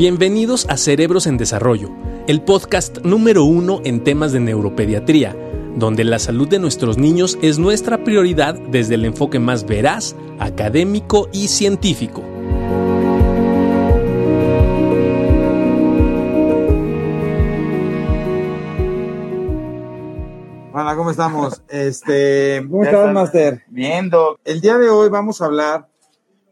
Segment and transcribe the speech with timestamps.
[0.00, 1.90] Bienvenidos a Cerebros en Desarrollo,
[2.26, 5.36] el podcast número uno en temas de neuropediatría,
[5.76, 11.28] donde la salud de nuestros niños es nuestra prioridad desde el enfoque más veraz, académico
[11.34, 12.22] y científico.
[20.72, 21.62] Hola, ¿cómo estamos?
[21.68, 23.12] Este, ¿Cómo estás, está.
[23.12, 23.64] Master?
[23.68, 24.40] Bien, Doc.
[24.46, 25.88] El día de hoy vamos a hablar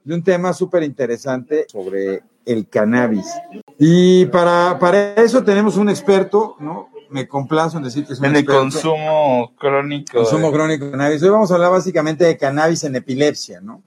[0.04, 3.26] de un tema súper interesante sobre el cannabis.
[3.78, 6.88] Y para, para eso tenemos un experto, ¿no?
[7.10, 8.60] Me complazo en decir que es un En el experto.
[8.62, 10.18] consumo crónico.
[10.18, 11.22] Consumo de- crónico de cannabis.
[11.22, 13.82] Hoy vamos a hablar básicamente de cannabis en epilepsia, ¿no?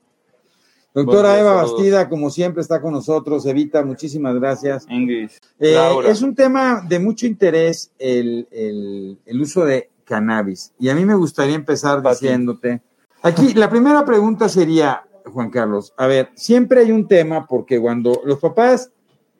[0.94, 1.74] Doctora Eva saludos.
[1.78, 3.46] Bastida, como siempre, está con nosotros.
[3.46, 4.86] Evita, muchísimas gracias.
[4.90, 5.30] Ingrid.
[5.60, 10.74] Eh, es un tema de mucho interés el, el- el uso de cannabis.
[10.80, 12.26] Y a mí me gustaría empezar Pati.
[12.26, 12.82] diciéndote.
[13.22, 18.22] Aquí, la primera pregunta sería, Juan Carlos, a ver, siempre hay un tema porque cuando
[18.26, 18.92] los papás,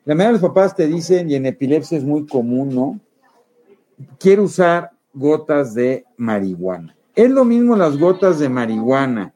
[0.04, 3.00] la mayoría de los papás te dicen, y en epilepsia es muy común, ¿no?
[4.18, 6.96] Quiero usar gotas de marihuana.
[7.14, 9.34] Es lo mismo las gotas de marihuana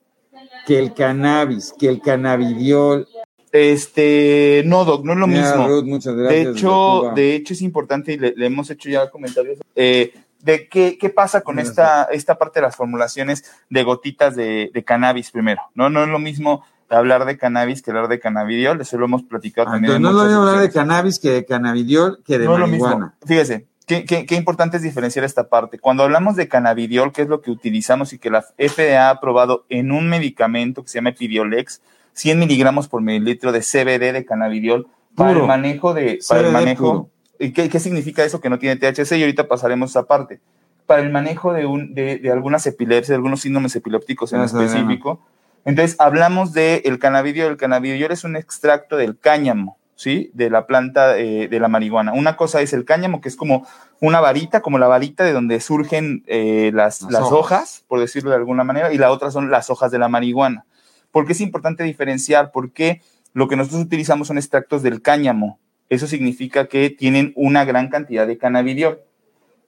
[0.66, 3.06] que el cannabis, que el cannabidiol.
[3.52, 5.68] Este, no, Doc, no es lo mismo.
[5.68, 6.56] Ruth, muchas De gracias.
[6.56, 6.68] hecho,
[7.00, 7.14] Cuba.
[7.14, 11.10] de hecho es importante y le, le hemos hecho ya comentarios eh, de qué, qué
[11.10, 15.62] pasa con esta, esta parte de las formulaciones de gotitas de, de cannabis primero.
[15.74, 19.22] No, no es lo mismo hablar de cannabis que hablar de cannabidiol, eso lo hemos
[19.24, 19.94] platicado Ah, también.
[19.96, 22.58] entonces en no es lo mismo hablar de cannabis que de cannabidiol que de no
[22.58, 23.12] lo mismo.
[23.26, 25.78] Fíjese, qué, qué- qué importante es diferenciar esta parte.
[25.80, 29.64] Cuando hablamos de cannabidiol, que es lo que utilizamos y que la FDA ha aprobado
[29.68, 31.80] en un medicamento que se llama Epidiolex,
[32.12, 35.40] 100 miligramos por mililitro de CBD de cannabidiol para Puro.
[35.42, 36.84] el manejo de, para el manejo.
[36.92, 37.10] puro.
[37.38, 39.12] ¿Y qué, qué significa eso que no tiene THC?
[39.16, 40.40] Y ahorita pasaremos a esa parte.
[40.86, 44.72] Para el manejo de, un, de, de algunas epilepsias, de algunos síndromes epilépticos en sabemos.
[44.72, 45.20] específico.
[45.64, 47.50] Entonces, hablamos del el cannabidiol.
[47.50, 50.30] El cannabidiol es un extracto del cáñamo, ¿sí?
[50.32, 52.12] De la planta eh, de la marihuana.
[52.12, 53.66] Una cosa es el cáñamo, que es como
[54.00, 57.32] una varita, como la varita de donde surgen eh, las, Las las hojas.
[57.32, 57.84] hojas.
[57.88, 60.64] por decirlo de alguna manera, y la otra son las hojas de la marihuana.
[61.10, 62.52] ¿Por qué es importante diferenciar?
[62.52, 63.02] Porque
[63.32, 65.58] lo que nosotros utilizamos son extractos del cáñamo.
[65.88, 69.00] Eso significa que tienen una gran cantidad de cannabidiol.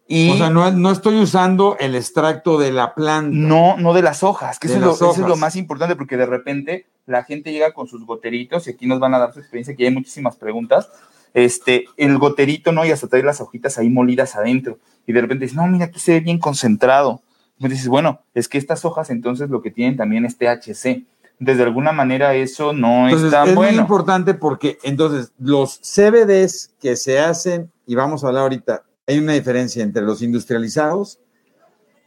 [0.06, 3.30] Y O sea, no, no estoy usando el extracto de la planta.
[3.30, 6.16] no, no de las hojas, que eso, es lo, eso es lo más importante, porque
[6.16, 9.40] de repente la gente llega con sus goteritos, y aquí nos van a dar su
[9.40, 10.88] experiencia, que hay muchísimas preguntas.
[11.34, 12.86] Este, el goterito, ¿no?
[12.86, 14.78] Y hasta traer las hojitas ahí molidas adentro.
[15.06, 17.20] Y de repente dices, no, mira, aquí se ve bien concentrado.
[17.58, 21.04] Y me dices, bueno, es que estas hojas entonces lo que tienen también es THC.
[21.40, 23.80] Entonces, de alguna manera eso no Entonces, está es muy bueno.
[23.82, 29.34] importante porque entonces los CBDs que se hacen, y vamos a hablar ahorita, hay una
[29.34, 31.20] diferencia entre los industrializados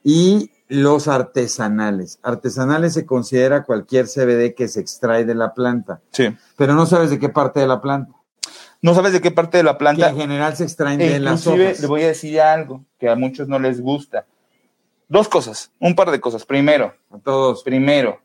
[0.03, 2.20] y los artesanales.
[2.24, 6.36] Artesanales se considera cualquier CBD que se extrae de la planta, Sí.
[6.58, 8.14] pero no sabes de qué parte de la planta.
[8.81, 10.09] No sabes de qué parte de la Que planta.
[10.09, 11.80] en general se extraen E de las inclusive hojas.
[11.81, 14.25] le voy a decir algo que a muchos no les gusta.
[15.08, 16.46] Dos cosas, un par de cosas.
[16.46, 17.64] Primero, A todos.
[17.64, 18.20] primero,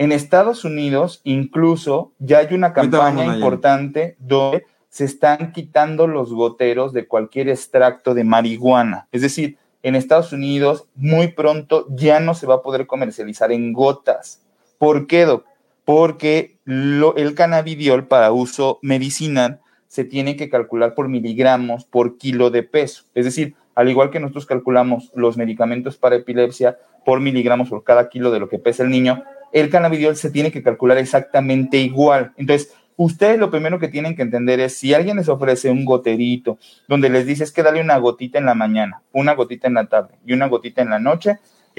[0.00, 6.32] en Estados Unidos incluso ya hay una campaña vamos importante donde se están quitando los
[6.32, 9.08] goteros de cualquier extracto de marihuana.
[9.12, 13.74] Es decir, en Estados Unidos muy pronto ya no se va a poder comercializar en
[13.74, 14.40] gotas.
[14.78, 15.44] ¿Por qué, Doc?
[15.84, 22.48] Porque lo- el cannabidiol para uso medicinal se tiene que calcular por miligramos por kilo
[22.50, 23.04] de peso.
[23.14, 28.08] Es decir, al igual que nosotros calculamos los medicamentos para epilepsia por miligramos por cada
[28.08, 29.22] kilo de lo que pesa el niño,
[29.52, 32.32] el cannabidiol se tiene que calcular exactamente igual.
[32.36, 36.58] Entonces, ustedes lo primero que tienen que entender es si alguien les ofrece un goterito
[36.86, 40.14] donde les dices que dale una gotita en la mañana, una gotita en la tarde
[40.26, 41.38] y una gotita en la noche,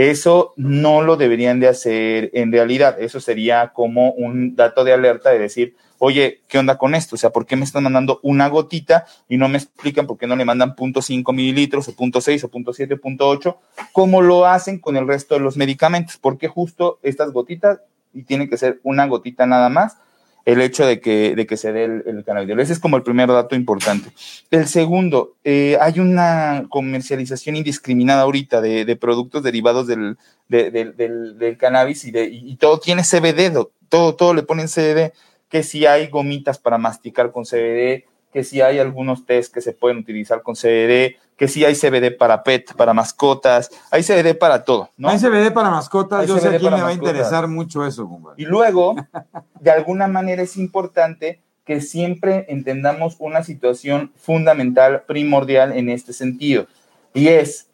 [0.10, 3.00] eso no lo deberían de hacer en realidad.
[3.00, 7.16] Eso sería como un dato de alerta de decir, oye, ¿qué onda con esto?
[7.16, 10.26] O sea, ¿por qué me están mandando una gotita y no me explican por qué
[10.26, 13.58] no le mandan 0.5 mililitros o 0.6 o 0.7 o 0.8,
[13.92, 16.18] como lo hacen con el resto de los medicamentos?
[16.18, 17.82] ¿Por qué justo estas gotitas
[18.14, 19.98] y tiene que ser una gotita nada más?
[20.46, 22.60] El hecho de que, de que se dé el, cannabidiol.
[22.60, 24.10] Ese es como el primer dato importante.
[24.50, 30.18] El segundo, eh, hay una comercialización indiscriminada ahorita de, de productos derivados del,
[30.48, 33.52] de- del- del- cannabis y, de, y, todo tiene CBD,
[33.90, 35.14] todo, todo le ponen CBD,
[35.50, 39.74] que si hay gomitas para masticar con CBD, que si hay algunos test que se
[39.74, 44.64] pueden utilizar con CBD, que si hay CBD para pet, para mascotas, hay CBD para
[44.64, 45.10] todo, ¿no?
[45.10, 48.08] Hay CBD para mascotas, Hay yo sé a quién le va a interesar mucho eso,
[48.08, 48.44] compadre.
[48.44, 48.96] Y luego,
[49.60, 56.68] de alguna manera es importante que siempre entendamos una situación fundamental, primordial en este sentido.
[57.12, 57.71] Y es,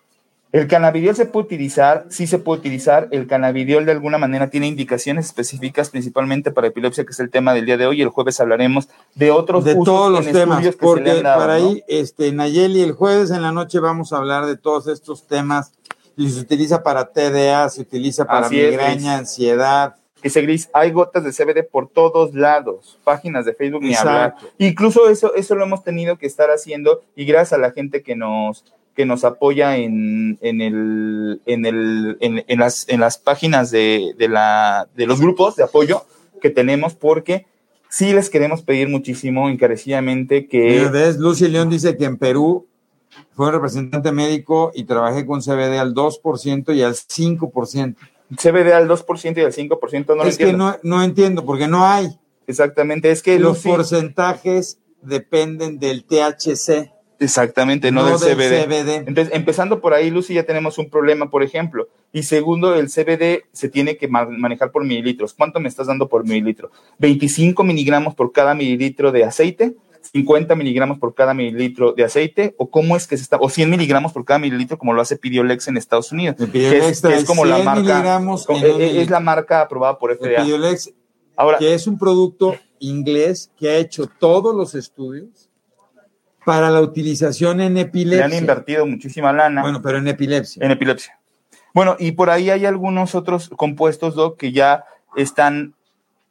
[0.58, 3.10] El cannabidiol se puede utilizar, sí se puede utilizar.
[3.12, 7.54] El cannabidiol de alguna manera tiene indicaciones específicas, principalmente para epilepsia, que es el tema
[7.54, 8.02] del día de hoy.
[8.02, 11.42] El jueves hablaremos de otros de usos todos los temas, se le porque han dado,
[11.42, 11.68] para ¿no?
[11.68, 15.74] ahí, este, Nayeli, el jueves en la noche vamos a hablar de todos estos temas.
[16.16, 19.94] Y se utiliza para TDA, se utiliza para Así migraña, ansiedad.
[20.24, 24.34] Dice Gris, hay gotas de CBD por todos lados, páginas de Facebook ni hablar.
[24.58, 28.16] Incluso eso, eso lo hemos tenido que estar haciendo y gracias a la gente que
[28.16, 28.66] nos,
[28.98, 34.16] que nos apoya en, en, el, en, el, en, en las, en las páginas de,
[34.18, 36.04] de, la, de los grupos de apoyo
[36.42, 37.46] que tenemos, porque
[37.90, 40.90] sí les queremos pedir muchísimo, encarecidamente, que...
[40.92, 41.18] ¿ves?
[41.20, 42.66] Lucy León dice que en Perú
[43.36, 47.96] fue un representante médico y trabajé con CBD al 2% y al 5%.
[48.36, 50.78] CBD al 2% y al 5%, no lo es que entiendo.
[50.84, 52.10] no, no entiendo, porque no hay.
[52.48, 58.66] Exactamente, es que Los Lucy- porcentajes dependen del THC, Exactamente, no, no, del del CBD.
[58.66, 58.96] CBD.
[59.08, 61.88] Entonces, empezando por ahí, Lucy, ya tenemos un problema, por ejemplo.
[62.14, 65.34] Y segundo, el CBD se tiene que ma- manejar por mililitros.
[65.34, 66.72] ¿Cuánto me estás dando por mililitro?
[67.00, 69.76] 25 miligramos por cada mililitro de aceite,
[70.14, 73.70] 50 miligramos por cada mililitro de aceite, o cómo es que se está, o 100
[73.70, 76.36] miligramos por cada mililitro, como lo hace Pidiolex en Estados Unidos.
[76.52, 79.10] Que es, que es como la 100 marca, miligramos como- en eh, un eh, es
[79.10, 80.44] la marca aprobada por FDA.
[80.44, 80.92] Pidiolex,
[81.36, 85.47] Ahora, que es un producto inglés que ha hecho todos los estudios
[86.48, 88.38] para la utilización en le han epilepsia.
[88.38, 89.62] invertido muchísima lana.
[89.62, 90.64] Bueno, pero en epilepsia.
[90.64, 91.20] En epilepsia.
[91.74, 94.86] Bueno, y por ahí hay algunos otros compuestos, Doc, que ya
[95.18, 95.74] están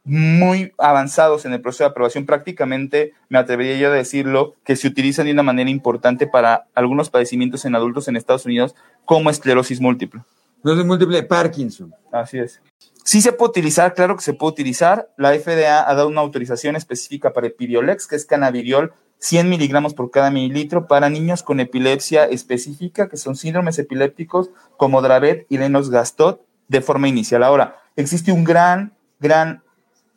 [0.04, 2.24] muy avanzados en el proceso de aprobación.
[2.24, 7.10] Prácticamente, me atrevería yo a decirlo, que se utilizan de una manera importante para algunos
[7.10, 8.74] padecimientos en adultos en Estados Unidos,
[9.04, 10.22] como esclerosis múltiple.
[10.56, 11.94] Entonces, múltiple Parkinson.
[12.10, 12.62] Así es.
[13.04, 15.10] Sí se puede utilizar, claro que se puede utilizar.
[15.18, 20.10] La FDA ha dado una autorización específica para Epidiolex, que es cannabidiol, 100 miligramos por
[20.10, 26.40] cada mililitro para niños con epilepsia específica, que son síndromes epilépticos como Dravet y Lennox-Gastaut
[26.68, 27.42] de forma inicial.
[27.42, 29.62] Ahora, existe un gran, gran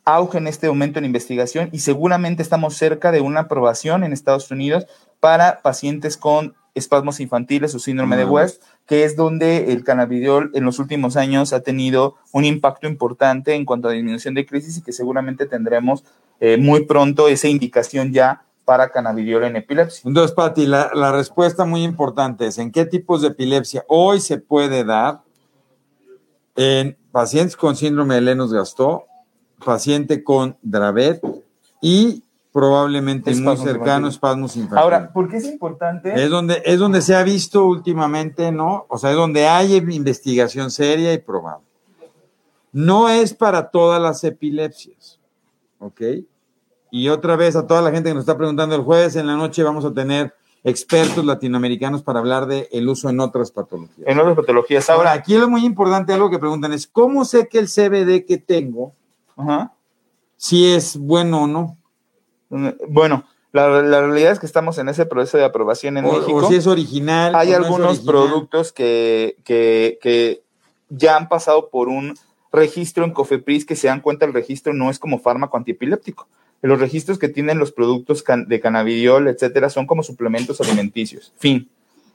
[0.04, 4.50] auge en este momento en investigación y seguramente estamos cerca de una aprobación en Estados
[4.50, 4.86] Unidos
[5.20, 8.24] para pacientes con espasmos infantiles o síndrome de.
[8.24, 13.54] West, que es donde el cannabidiol en los últimos años ha tenido un impacto importante
[13.54, 16.04] en cuanto a disminución de crisis y que seguramente tendremos
[16.38, 20.02] eh, muy pronto esa indicación ya para cannabidiol en epilepsia.
[20.06, 24.38] Entonces, Pati, la, la respuesta muy importante es, ¿en qué tipos de epilepsia hoy se
[24.38, 25.22] puede dar
[26.54, 29.02] en pacientes con síndrome de Lennox-Gastaut,
[29.64, 31.20] paciente con Dravet
[31.82, 32.22] y
[32.52, 34.14] probablemente muy Espasmos cercano infantiles.
[34.14, 34.84] espasmos infantiles?
[34.84, 36.14] Ahora, ¿por qué es importante?
[36.14, 38.86] es donde, es donde se ha visto últimamente, ¿no?
[38.88, 41.58] O sea, es donde hay investigación seria y probada.
[42.70, 45.18] No es para todas las epilepsias,
[45.80, 46.02] ¿ok?
[46.90, 49.36] Y otra vez a toda la gente que nos está preguntando, el jueves en la
[49.36, 50.34] noche vamos a tener
[50.64, 54.06] expertos latinoamericanos para hablar de el uso en otras patologías.
[54.06, 54.90] En otras patologías.
[54.90, 58.36] Ahora, aquí lo muy importante, algo que preguntan es, ¿cómo sé que el CBD que
[58.38, 58.92] tengo,
[59.36, 59.72] ajá.
[60.36, 61.76] si es bueno o no?
[62.88, 66.36] bueno, la, la realidad es que estamos en ese proceso de aprobación en O, México.
[66.36, 67.34] o si es original.
[67.34, 70.42] hay no algunos productos que, que, que
[70.88, 72.14] ya han pasado por un
[72.52, 76.26] registro en Cofepris que se dan cuenta el registro no es como fármaco antiepiléptico.
[76.62, 81.32] Los registros que tienen los productos de cannabidiol, etcétera, son como suplementos alimenticios.
[81.38, 81.68] Fin.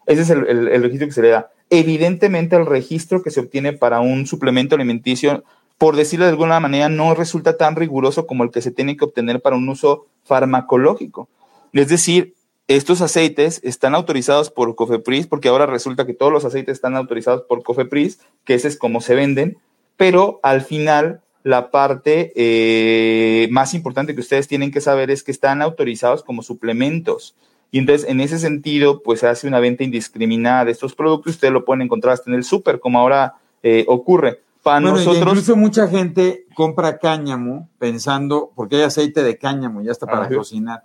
[0.06, 1.50] Ese es el, el- el registro que se le da.
[1.72, 5.44] Evidentemente, el registro que se obtiene para un suplemento alimenticio,
[5.80, 9.06] por decirlo de alguna manera, no resulta tan riguroso como el que se tiene que
[9.06, 11.28] obtener para un uso farmacológico.
[11.74, 12.36] Es decir,
[12.68, 17.42] estos aceites están autorizados por Cofepris, porque ahora resulta que todos los aceites están autorizados
[17.44, 19.58] por Cofepris, que ese es como se venden,
[19.98, 25.32] pero al final la parte eh, más importante que ustedes tienen que saber es que
[25.32, 27.36] están autorizados como suplementos.
[27.70, 31.36] Y entonces, en ese sentido, pues se hace una venta indiscriminada de estos productos.
[31.36, 34.42] Ustedes lo pueden encontrar hasta en el súper, como ahora eh, ocurre.
[34.64, 39.92] Para Bueno, nosotros, incluso mucha gente compra cáñamo pensando, porque hay aceite de cáñamo, ya
[39.92, 40.34] está para Ajá.
[40.34, 40.84] cocinar,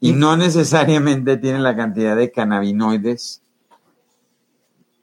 [0.00, 3.40] y no necesariamente tiene la cantidad de cannabinoides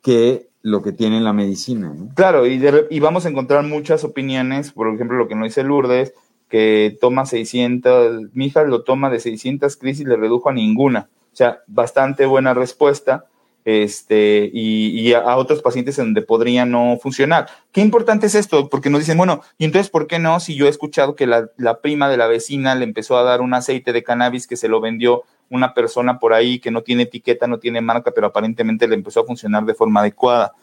[0.02, 1.94] que lo que tiene la medicina.
[1.94, 2.10] ¿no?
[2.16, 6.14] Claro, y, y vamos a encontrar muchas opiniones, por ejemplo, lo que nos dice Lourdes,
[6.50, 11.10] que toma 600, mi hija lo toma de 600 crisis, le redujo a ninguna.
[11.32, 13.26] O sea, bastante buena respuesta,
[13.66, 17.48] este, y, y a, a otros pacientes en donde podría no funcionar.
[17.72, 20.40] Qué importante es esto, porque nos dicen, bueno, y entonces, ¿por qué no?
[20.40, 23.42] Si yo he escuchado que la, la prima de la vecina le empezó a dar
[23.42, 27.04] un aceite de cannabis que se lo vendió una persona por ahí que no tiene
[27.04, 30.54] etiqueta, no tiene marca, pero aparentemente le empezó a funcionar de forma adecuada.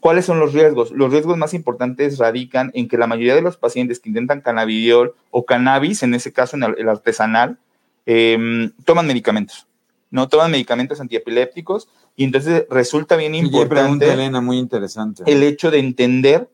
[0.00, 0.90] ¿Cuáles son los riesgos?
[0.90, 5.14] Los riesgos más importantes radican en que la mayoría de los pacientes que intentan cannabidiol
[5.30, 7.58] o cannabis, en ese caso en el, artesanal,
[8.04, 9.66] eh, toman medicamentos.
[10.10, 15.24] no toman medicamentos antiepilépticos y entonces resulta bien importante Elena, muy interesante.
[15.26, 16.48] el hecho de entender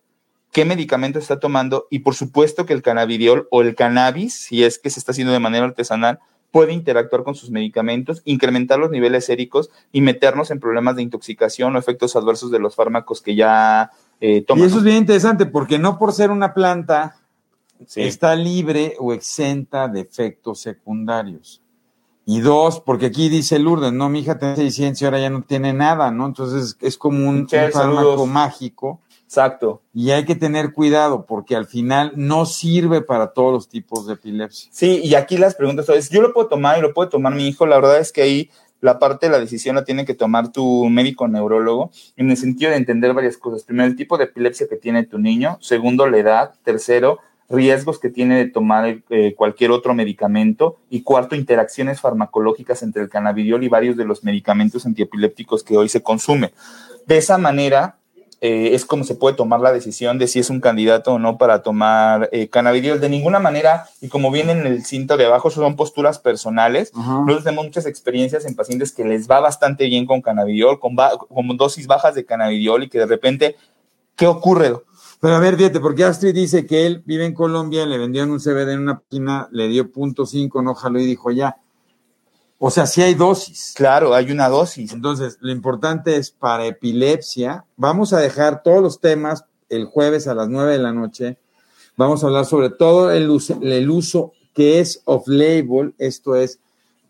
[0.53, 4.79] qué medicamento está tomando y por supuesto que el cannabidiol o el cannabis, si es
[4.79, 6.21] que se está haciendo de manera artesanal,
[6.53, 11.75] puede interactuar con sus medicamentos, incrementar los niveles séricos y meternos en problemas de intoxicación
[11.75, 13.91] o efectos adversos de los fármacos que ya
[14.21, 14.67] eh, y toman.
[14.67, 17.17] eso es bien interesante porque no por ser una planta
[17.87, 18.03] Sí.
[18.03, 21.61] está libre o exenta de efectos secundarios.
[22.25, 25.43] Y dos, porque aquí dice Lourdes, no, mi hija tiene 600 y ahora ya no
[25.43, 26.27] tiene nada, ¿no?
[26.27, 29.01] Entonces es como un, fármaco mágico
[29.33, 29.81] Exacto.
[29.95, 34.13] y hay que tener cuidado porque al final no sirve para todos los tipos de
[34.13, 34.69] epilepsia.
[34.71, 37.49] Sí, y aquí las preguntas son, yo lo puedo tomar y lo puede tomar mi
[37.49, 37.65] hijo.
[37.65, 38.51] La verdad es que ahí
[38.83, 42.73] la parte de la decisión la tiene que tomar tu médico neurólogo en el sentido
[42.73, 43.63] de entender varias cosas.
[43.63, 45.57] Primero, el tipo de epilepsia que tiene tu niño.
[45.63, 46.55] Segundo, la edad.
[46.63, 50.77] Tercero, riesgos que tiene de tomar eh, cualquier otro medicamento.
[50.91, 55.89] Y cuarto, interacciones farmacológicas entre el cannabidiol y varios de los medicamentos antiepilépticos que hoy
[55.89, 56.53] se consume.
[57.07, 57.97] De esa manera,
[58.45, 61.39] eh, es como se puede tomar la decisión de si es un candidato o no
[61.39, 63.01] para tomar eh, cannabidiol.
[63.01, 66.93] De ninguna manera, y como viene en el cinto de abajo, son posturas personales.
[66.93, 70.97] Nosotros tenemos muchas experiencias en pacientes que les va bastante bien con cannabidiol, con,
[71.57, 73.55] dosis bajas de cannabidiol y que de repente,
[74.17, 74.73] ¿qué ocurre?
[75.21, 78.41] Pero a ver, fíjate, porque Astrid dice que él vive en Colombia, le vendieron un
[78.41, 81.59] CBD en una página, le dio punto cinco, no jaló y dijo ya.
[82.65, 83.73] O sea, sí hay dosis.
[83.75, 84.93] Claro, hay una dosis.
[84.93, 90.35] Entonces, lo importante es para epilepsia, vamos a dejar todos los temas el jueves a
[90.35, 91.39] las 9 de la noche.
[91.97, 96.61] Vamos a hablar sobre todo el uso, el uso que es off-label, esto es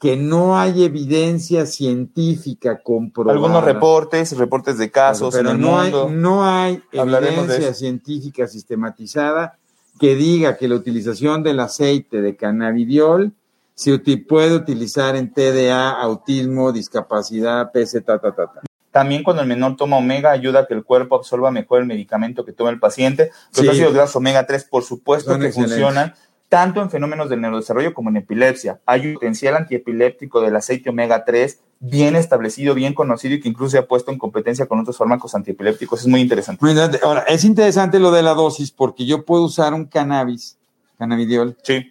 [0.01, 3.37] que no hay evidencia científica comprobada.
[3.37, 6.07] Algunos reportes, reportes de casos pero en el no mundo.
[6.09, 9.59] hay, no hay Hablaremos evidencia científica sistematizada
[10.01, 13.35] que diga que la utilización del aceite de cannabidiol
[13.75, 18.61] se puede utilizar en TDA, autismo, discapacidad, PC, ta, ta, ta, ta.
[18.91, 22.45] También cuando el menor toma omega ayuda a que el cuerpo absorba mejor el medicamento
[22.45, 23.31] que toma el paciente.
[23.57, 23.69] Los Sí.
[23.69, 25.79] ácidos grasos omega 3, por supuesto Son que excelentes.
[25.79, 26.15] funcionan
[26.51, 28.81] tanto en fenómenos del neurodesarrollo como en epilepsia.
[28.85, 33.71] Hay un potencial antiepiléptico del aceite omega 3 bien establecido, bien conocido y que incluso
[33.71, 36.01] se ha puesto en competencia con otros fármacos antiepilépticos.
[36.03, 36.63] Es muy interesante.
[36.63, 37.01] Muy interesante.
[37.03, 40.59] Ahora, es interesante lo de la dosis porque yo puedo usar un cannabis,
[40.99, 41.91] cannabidiol, Sí,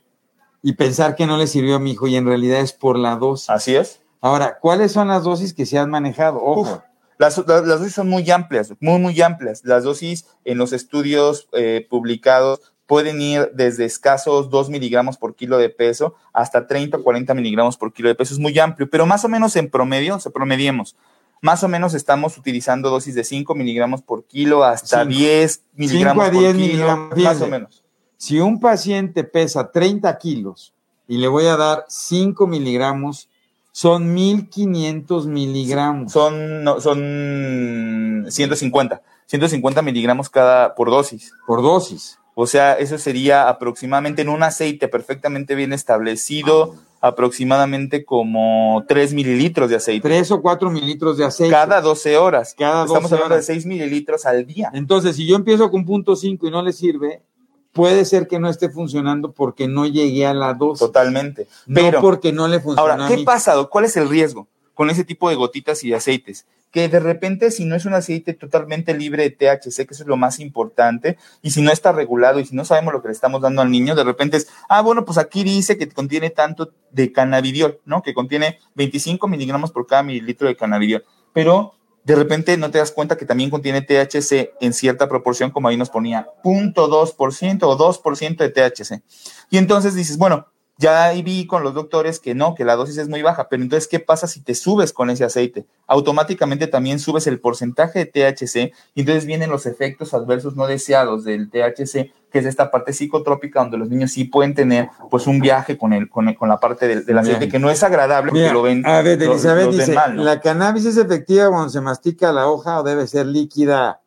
[0.63, 3.15] y pensar que no le sirvió a mi hijo y en realidad es por la
[3.15, 3.49] dosis.
[3.49, 4.01] así es.
[4.21, 6.37] Ahora, ¿cuáles son las dosis que se han manejado?
[6.43, 6.61] Ojo.
[6.61, 6.69] Uf,
[7.17, 9.61] Las, las- las dosis son muy amplias, muy, muy amplias.
[9.63, 15.57] Las dosis en los estudios eh, publicados pueden ir desde escasos 2 miligramos por kilo
[15.57, 18.33] de peso hasta 30 o 40 miligramos por kilo de peso.
[18.33, 20.95] Es muy amplio, pero más o menos en promedio, o sea, promediemos,
[21.41, 25.15] más o menos estamos utilizando dosis de 5 miligramos por kilo hasta Cinco.
[25.17, 27.80] 10 miligramos a por 10 kilo, miligramos, más o menos.
[28.21, 30.75] Si un paciente pesa 30 kilos
[31.07, 33.29] y le voy a dar 5 miligramos,
[33.71, 36.11] son 1500 miligramos.
[36.11, 41.33] Son, no, son 150, 150 miligramos cada por dosis.
[41.47, 42.19] por dosis.
[42.35, 49.71] O sea, eso sería aproximadamente en un aceite perfectamente bien establecido, aproximadamente como 3 mililitros
[49.71, 50.07] de aceite.
[50.07, 51.51] 3 o 4 mililitros de aceite.
[51.51, 52.53] Cada 12 horas.
[52.55, 53.47] Cada Estamos 12 hablando horas.
[53.47, 54.69] de 6 mililitros al día.
[54.75, 57.23] Entonces, si yo empiezo con punto 5 y no le sirve,
[57.71, 60.79] puede ser que no esté funcionando porque no llegué a la dosis.
[60.79, 61.47] Totalmente.
[61.65, 63.23] No Pero, porque no le funciona ahora, a ¿qué mí.
[63.23, 63.55] pasa?
[63.69, 66.45] ¿Cuál es el riesgo con ese tipo de gotitas y de aceites?
[66.71, 70.07] Que de repente, si no es un aceite totalmente libre de THC, que eso es
[70.07, 73.13] lo más importante, y si no está regulado y si no sabemos lo que le
[73.13, 76.71] estamos dando al niño, de repente es, ah, bueno, pues aquí dice que contiene tanto
[76.91, 78.01] de cannabidiol, ¿no?
[78.01, 81.03] Que contiene 25 miligramos por cada mililitro de cannabidiol.
[81.33, 81.73] Pero
[82.03, 85.77] de repente no te das cuenta que también contiene THC en cierta proporción, como ahí
[85.77, 89.03] nos ponía, 0.2% o 2% de THC.
[89.50, 90.48] Y entonces dices, bueno,
[90.81, 93.62] ya ahí vi con los doctores que no, que la dosis es muy baja, pero
[93.62, 95.67] entonces, ¿qué pasa si te subes con ese aceite?
[95.86, 101.24] Automáticamente también subes el porcentaje de THC y entonces vienen los efectos adversos no deseados
[101.24, 105.39] del THC, que es esta parte psicotrópica donde los niños sí pueden tener pues un
[105.39, 107.51] viaje con, el, con, el- con la parte del, del aceite Viaje.
[107.51, 108.85] que no es agradable porque lo ven.
[108.85, 110.23] a ver, lo- Elizabeth ven dice, mal, ¿no?
[110.23, 114.00] ¿la cannabis es efectiva cuando se mastica la hoja o debe ser líquida?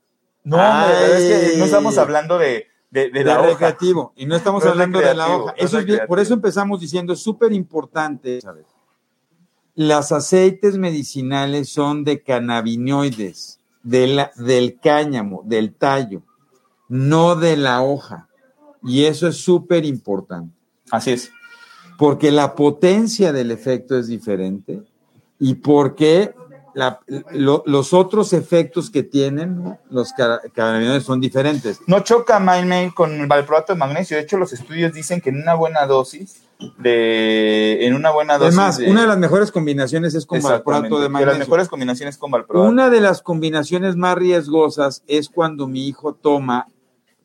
[0.43, 3.49] No, hombre, es que no estamos hablando de, de, de de la hoja.
[3.51, 4.13] recreativo.
[4.17, 5.53] Y no estamos No es hablando de la hoja.
[5.53, 8.41] no es Eso es bien- por eso empezamos diciendo, es súper importante.
[9.77, 16.23] Los aceites medicinales son de cannabinoides, de la- del cáñamo, del tallo,
[16.89, 18.29] no de la hoja.
[18.83, 20.55] Y eso es súper importante,
[20.91, 21.31] Así es.
[21.99, 24.83] porque la potencia del efecto es diferente
[25.39, 26.35] y porque
[26.75, 27.01] la-
[27.31, 29.79] lo- los otros efectos que tienen ¿no?
[29.91, 31.81] los ca- cannabinoides son diferentes.
[31.87, 34.17] No choca MindMail con el valproato de magnesio.
[34.17, 36.43] De hecho, los estudios dicen que en una buena dosis
[36.79, 38.59] de, en una buena dosis.
[38.59, 41.27] Además, de- una de las mejores combinaciones es con valproato de de magnesio.
[41.39, 42.69] las mejores combinaciones con valproato.
[42.69, 46.67] Una de las combinaciones más riesgosas es cuando mi hijo toma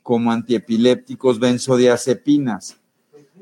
[0.10, 2.78] como antiepilépticos benzodiazepinas,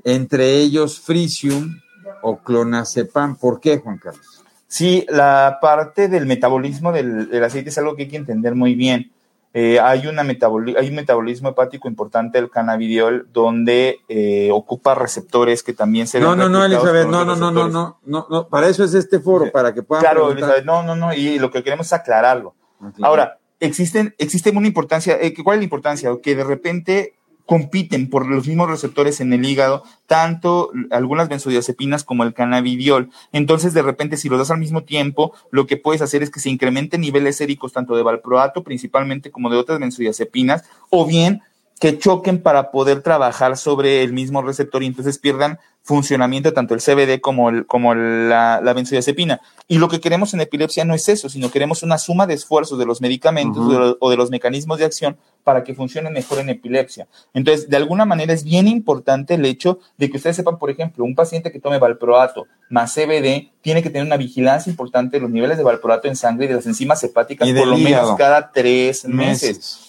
[0.04, 1.80] entre ellos frisium
[2.22, 3.38] o clonazepam.
[3.38, 4.44] ¿Por qué, Juan Carlos?
[4.68, 8.76] Sí, la parte del metabolismo del, del aceite es algo que hay que entender muy
[8.76, 9.14] bien.
[9.54, 15.72] Eh, hay, una hay un metabolismo hepático importante del cannabidiol donde eh, ocupa receptores que
[15.72, 18.84] también se No, no, no, Elizabeth, no, no, no, no, no, no, no, para eso
[18.84, 20.50] es este foro, para que puedan Claro, preguntar.
[20.50, 22.56] Elizabeth, no, no, no, y lo que queremos es aclararlo.
[22.82, 23.10] Ah, claro.
[23.10, 26.12] Ahora, existen, existe una importancia, eh, ¿cuál es la importancia?
[26.22, 27.14] Que de repente
[27.48, 33.10] compiten por los mismos receptores en el hígado, tanto algunas benzodiazepinas como el cannabidiol.
[33.32, 36.42] Entonces, de repente, si los das al mismo tiempo, lo que puedes hacer es que
[36.42, 41.42] se incrementen niveles séricos tanto de valproato, principalmente, como de otras benzodiazepinas, o bien
[41.80, 46.82] que choquen para poder trabajar sobre el mismo receptor y entonces pierdan funcionamiento tanto el
[46.82, 49.40] CBD como, el, como la, la benzodiazepina.
[49.70, 52.78] Y lo que queremos en epilepsia no es eso, sino queremos una suma de esfuerzos
[52.78, 56.10] de los medicamentos o de los- o de los mecanismos de acción para que funcione
[56.10, 57.08] mejor en epilepsia.
[57.34, 61.06] Entonces, de alguna manera es bien importante el hecho de que ustedes sepan, por ejemplo,
[61.06, 65.32] un paciente que tome valproato más CBD tiene que tener una vigilancia importante de los
[65.32, 69.06] niveles de valproato en sangre y de las enzimas hepáticas por lo menos cada tres
[69.06, 69.80] meses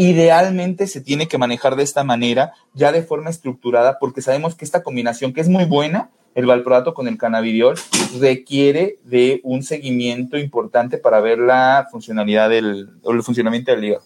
[0.00, 4.64] idealmente se tiene que manejar de esta manera, ya de forma estructurada, porque sabemos que
[4.64, 7.74] esta combinación, que es muy buena, el valproato con el cannabidiol,
[8.20, 14.04] requiere de un seguimiento importante para ver la funcionalidad del, o el funcionamiento del hígado.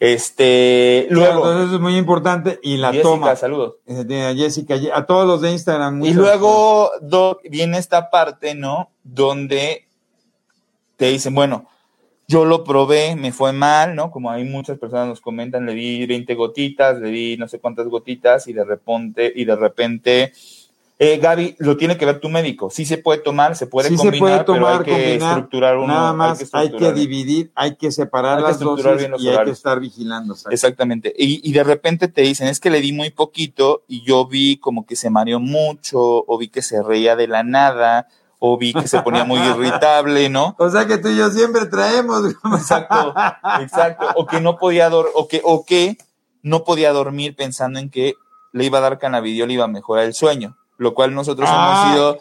[0.00, 3.36] Este, Claro, luego, entonces es muy importante y la Jessica, toma.
[3.36, 3.74] saludos.
[3.86, 6.04] Eh, de- a Jessica, a todos los de Instagram.
[6.04, 8.90] Y luego Doc, viene esta parte, ¿no?
[9.04, 9.86] Donde
[10.96, 11.68] te dicen, bueno,
[12.26, 14.10] yo lo probé, me fue mal, ¿no?
[14.10, 17.86] Como hay muchas personas nos comentan, le di 20 gotitas, le di no sé cuántas
[17.88, 20.32] gotitas y de repente, y de repente,
[20.98, 22.70] eh, Gaby, lo tiene que ver tu médico.
[22.70, 25.30] Sí se puede tomar, se puede Sí se combinar, puede tomar, pero hay que combinar,
[25.32, 25.86] estructurar uno.
[25.88, 27.08] Nada más hay que, estructurar bien.
[27.10, 29.80] dividir, hay que separar Hay que las estructurar dosis bien los y hay que estar
[29.80, 30.34] vigilando.
[30.50, 31.12] Exactamente.
[31.18, 34.56] Y, y de repente te dicen, es que le di muy poquito y yo vi
[34.56, 38.08] como que se mareó mucho, o vi que se reía de la nada,
[38.46, 40.54] o vi que se ponía muy irritable, ¿no?
[40.58, 42.34] O sea que tú y yo siempre traemos.
[42.52, 43.14] Exacto,
[43.58, 44.06] exacto.
[44.16, 45.96] O que no podía dor o que, o que
[46.42, 48.16] no podía dormir pensando en que
[48.52, 50.58] le iba a dar cannabidiol y iba a mejorar el sueño.
[50.76, 52.18] Lo cual nosotros Ah, hemos ido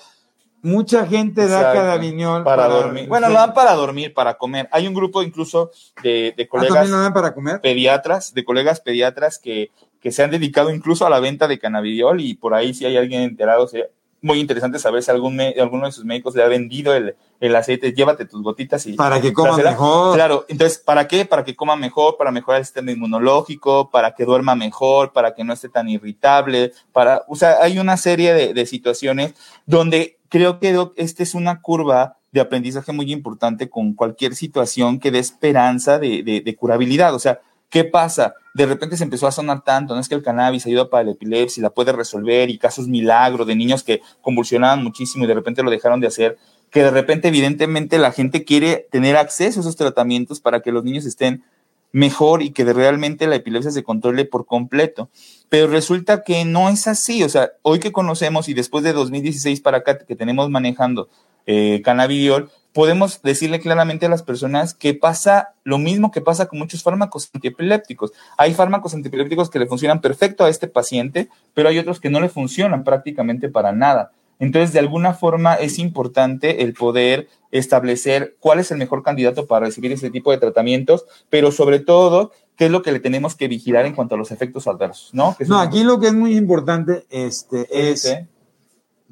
[0.61, 1.79] Mucha gente da Exacto.
[1.81, 3.09] canabidiol para, dormir.
[3.09, 4.69] Bueno, lo dan para dormir, para comer.
[4.71, 7.59] Hay un grupo incluso de, de Ah, colegas ¿También lo dan para comer?
[7.59, 12.21] pediatras, de colegas pediatras que, que se han dedicado incluso a la venta de cannabidiol
[12.21, 13.87] y por ahí si hay alguien enterado sería
[14.23, 17.55] muy interesante saber si algún me- alguno de sus médicos le ha vendido el, el
[17.55, 19.71] aceite, llévate tus gotitas y Para que dásela.
[19.71, 20.15] mejor.
[20.15, 21.25] Claro, entonces, ¿para qué?
[21.25, 25.43] Para que coma mejor, para mejorar el sistema inmunológico, para que duerma mejor, para que
[25.43, 29.33] no esté tan irritable, para, o sea, hay una serie de, de situaciones
[29.65, 34.99] donde creo que Doc, esta es una curva de aprendizaje muy importante con cualquier situación
[34.99, 37.13] que dé esperanza de, de- de curabilidad.
[37.13, 37.41] O sea,
[37.73, 38.35] ¿qué pasa?
[38.53, 41.11] De repente se empezó a sonar tanto, no es que el cannabis ayuda para la
[41.11, 45.63] epilepsia, la puede resolver y casos milagros de niños que convulsionaban muchísimo y de repente
[45.63, 46.37] lo dejaron de hacer
[46.69, 50.83] que de repente evidentemente la gente quiere tener acceso a esos tratamientos para que los
[50.83, 51.43] niños estén
[51.91, 55.09] mejor y que realmente la epilepsia se controle por completo.
[55.49, 57.23] Pero resulta que no es así.
[57.23, 61.09] O sea, hoy que conocemos y después de 2016 para acá que tenemos manejando
[61.45, 66.59] eh, cannabidiol, podemos decirle claramente a las personas que pasa lo mismo que pasa con
[66.59, 68.11] muchos fármacos antiepilépticos.
[68.37, 72.19] Hay fármacos antiepilépticos que le funcionan perfecto a este paciente, pero hay otros que no
[72.19, 74.11] le funcionan prácticamente para nada.
[74.39, 79.67] Entonces, de alguna forma es importante el poder establecer cuál es el mejor candidato para
[79.67, 83.47] recibir ese tipo de tratamientos, pero sobre todo, qué es lo que le tenemos que
[83.47, 85.37] vigilar en cuanto a los efectos adversos, ¿no?
[85.47, 88.17] No, aquí lo que es muy importante este, es,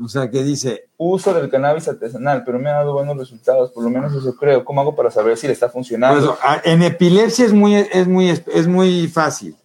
[0.04, 3.84] o sea, que dice, uso del cannabis artesanal, pero me ha dado buenos resultados, por
[3.84, 4.64] lo menos eso creo.
[4.66, 6.20] ¿Cómo hago para saber si le está funcionando?
[6.20, 9.56] eso, a- en epilepsia es muy, es muy, es muy fácil.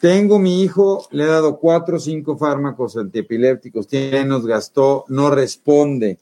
[0.00, 5.28] Tengo mi hijo, le he dado cuatro o cinco fármacos antiepilépticos, tiene, nos gastó, no
[5.30, 6.18] responde.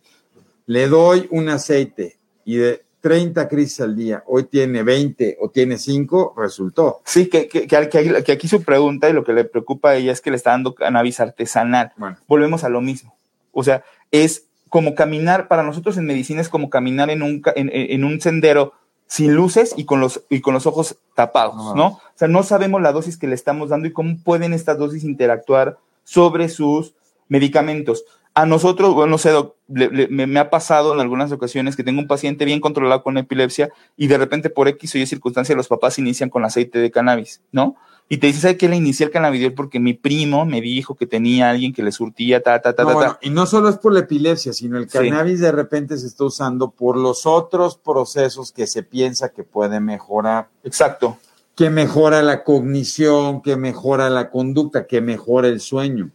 [0.64, 5.76] Le doy un aceite y de 30 crisis al día, hoy tiene 20 o tiene
[5.78, 7.02] 5, resultó.
[7.04, 9.96] Sí, que, que, que, que- que aquí su pregunta y lo que le preocupa a
[9.96, 11.92] ella es que le está dando cannabis artesanal.
[11.98, 13.14] Bueno, volvemos a lo mismo.
[13.58, 17.70] O sea, es como caminar, para nosotros en medicina es como caminar en un, en,
[17.72, 18.74] en- un sendero
[19.06, 21.74] sin luces y con los, y con los ojos tapados, No.
[21.74, 21.86] ¿no?
[21.86, 25.04] O sea, no sabemos la dosis que le estamos dando y cómo pueden estas dosis
[25.04, 26.94] interactuar sobre sus
[27.28, 28.04] medicamentos.
[28.34, 31.74] A nosotros, bueno, no sé, doc, le- le- me, me ha pasado en algunas ocasiones
[31.76, 35.06] que tengo un paciente bien controlado con epilepsia y de repente por X o Y
[35.06, 37.76] circunstancia los papás inician con aceite de cannabis, ¿no?
[38.08, 39.52] Y te dice, ¿sabe qué le inicié el cannabidiol?
[39.54, 42.88] Porque mi primo me dijo que tenía alguien que le surtía, ta, ta, ta, No,
[42.90, 43.18] ta, bueno, ta.
[43.22, 44.98] y no solo es por la epilepsia, sino el Sí.
[44.98, 49.80] cannabis de repente se está usando por los otros procesos que se piensa que puede
[49.80, 51.18] mejorar, Exacto.
[51.56, 56.10] que mejora la cognición, que mejora la conducta, que mejora el sueño.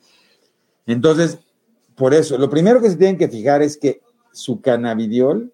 [0.85, 1.39] Entonces,
[1.95, 4.01] por eso, lo primero que se tienen que fijar es que
[4.31, 5.51] su cannabidiol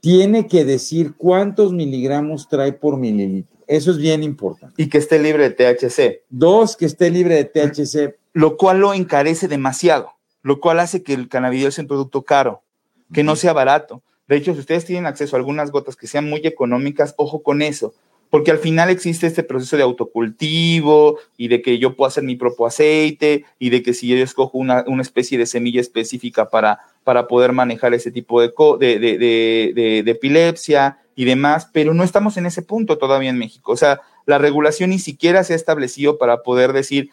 [0.00, 3.49] tiene que decir cuántos miligramos trae por mililitro.
[3.70, 4.82] Eso es bien importante.
[4.82, 8.16] Y que esté libre de THC, Dos, que esté libre de THC.
[8.32, 10.10] lo cual lo encarece demasiado,
[10.42, 12.64] lo cual hace que el cannabidiol sea un producto caro,
[13.12, 14.02] que no sea barato.
[14.26, 17.62] De hecho, si ustedes tienen acceso a algunas gotas que sean muy económicas, ojo con
[17.62, 17.94] eso,
[18.28, 22.34] porque al final existe este proceso de autocultivo y de que yo puedo hacer mi
[22.34, 26.80] propio aceite y de que si yo escojo una, una especie de semilla específica para,
[27.04, 32.36] para poder manejar ese tipo de, de, de- de- epilepsia y demás, pero no estamos
[32.36, 33.72] en ese punto todavía en México.
[33.72, 37.10] O sea, la regulación ni siquiera se ha establecido para poder decir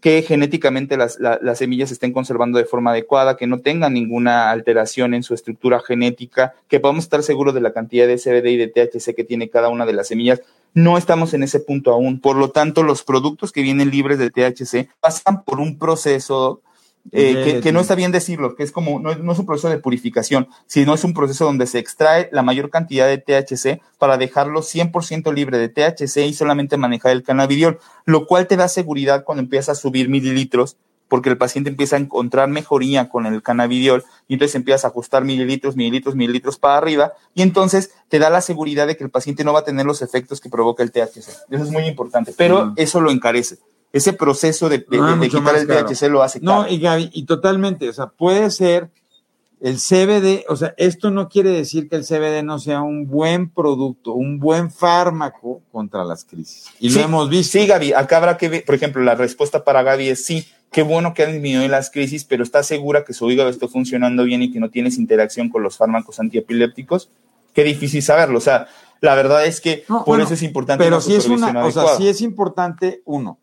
[0.00, 3.92] que genéticamente las, la- las semillas se estén conservando de forma adecuada, que no tengan
[3.92, 8.46] ninguna alteración en su estructura genética, que podamos estar seguros de la cantidad de CBD
[8.50, 10.40] y de THC que tiene cada una de las semillas.
[10.72, 12.20] No estamos en ese punto aún.
[12.20, 16.62] Por lo tanto, los productos que vienen libres de THC pasan por un proceso
[17.12, 19.46] eh, que, que no está bien decirlo, que es como, no, es- no es un
[19.46, 23.80] proceso de purificación, sino es un proceso donde se extrae la mayor cantidad de THC
[23.98, 28.68] para dejarlo 100% libre de THC y solamente manejar el cannabidiol, lo cual te da
[28.68, 30.76] seguridad cuando empiezas a subir mililitros,
[31.08, 35.24] porque el paciente empieza a encontrar mejoría con el cannabidiol y entonces empiezas a ajustar
[35.24, 39.42] mililitros, mililitros, mililitros para arriba y entonces te da la seguridad de que el paciente
[39.42, 41.16] no va a tener los efectos que provoca el THC.
[41.50, 42.72] Eso es muy importante, pero Mm.
[42.76, 43.56] eso lo encarece.
[43.92, 45.86] Ese proceso de, de- Ah, de mucho quitar el caro.
[45.88, 46.72] THC lo hace No, caro.
[46.72, 48.90] y Gaby, y totalmente, o sea, puede ser
[49.60, 53.50] el CBD, o sea, esto no quiere decir que el CBD no sea un buen
[53.50, 56.66] producto, un buen fármaco contra las crisis.
[56.80, 57.58] Y Sí, lo hemos visto.
[57.58, 60.82] Sí, Gaby, acá habrá que ver, por ejemplo, la respuesta para Gaby es sí, qué
[60.82, 64.42] bueno que han disminuido las crisis, pero ¿está segura que su hígado está funcionando bien
[64.42, 67.10] y que no tienes interacción con los fármacos antiepilépticos?
[67.52, 68.66] Qué difícil saberlo, o sea,
[69.00, 71.70] la verdad es que No, por bueno, eso es importante Pero sí es una, o
[71.70, 73.38] sea, sí es importante, uno,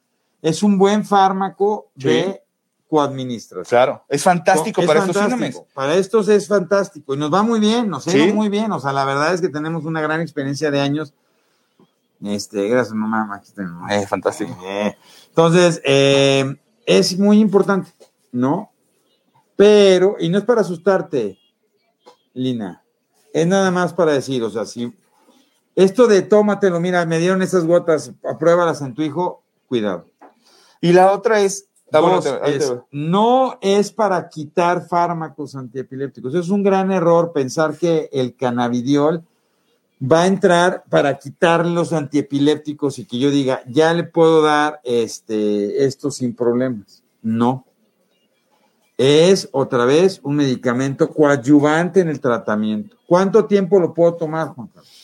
[0.48, 2.08] es un buen fármaco Sí.
[2.08, 2.44] de
[2.90, 3.66] coadministración.
[3.70, 5.62] Claro, es fantástico Es para estos síndromes.
[5.74, 8.18] Para estos es fantástico y nos va muy bien, nos ha Sí.
[8.18, 8.72] ido muy bien.
[8.72, 11.14] O sea, la verdad es que tenemos una gran experiencia de años.
[12.24, 13.30] Este, gracias, mamá.
[13.36, 13.94] Aquí mamá.
[13.96, 14.58] Eh, fantástico.
[14.66, 14.96] Eh,
[15.30, 16.56] Entonces, eh,
[16.86, 17.92] es muy importante,
[18.32, 18.72] ¿no?
[19.56, 21.38] Pero, y no es para asustarte,
[22.34, 22.84] Lina,
[23.34, 24.96] es nada más para decir, o sea, si
[25.76, 30.06] esto de tómatelo, mira, me dieron esas gotas, apruébalas en tu hijo, cuidado.
[30.82, 36.36] Y la otra es, ah, bueno, te- te es, no es para quitar fármacos antiepilépticos.
[36.36, 39.24] Es un gran error pensar que el cannabidiol
[40.00, 44.80] va a entrar para quitar los antiepilépticos y que yo diga, ya le puedo dar
[44.84, 47.04] este, esto sin problemas.
[47.22, 47.66] No.
[48.98, 52.96] Es otra vez un medicamento coadyuvante en el tratamiento.
[53.06, 54.97] ¿Cuánto tiempo lo puedo tomar, Juan Carlos?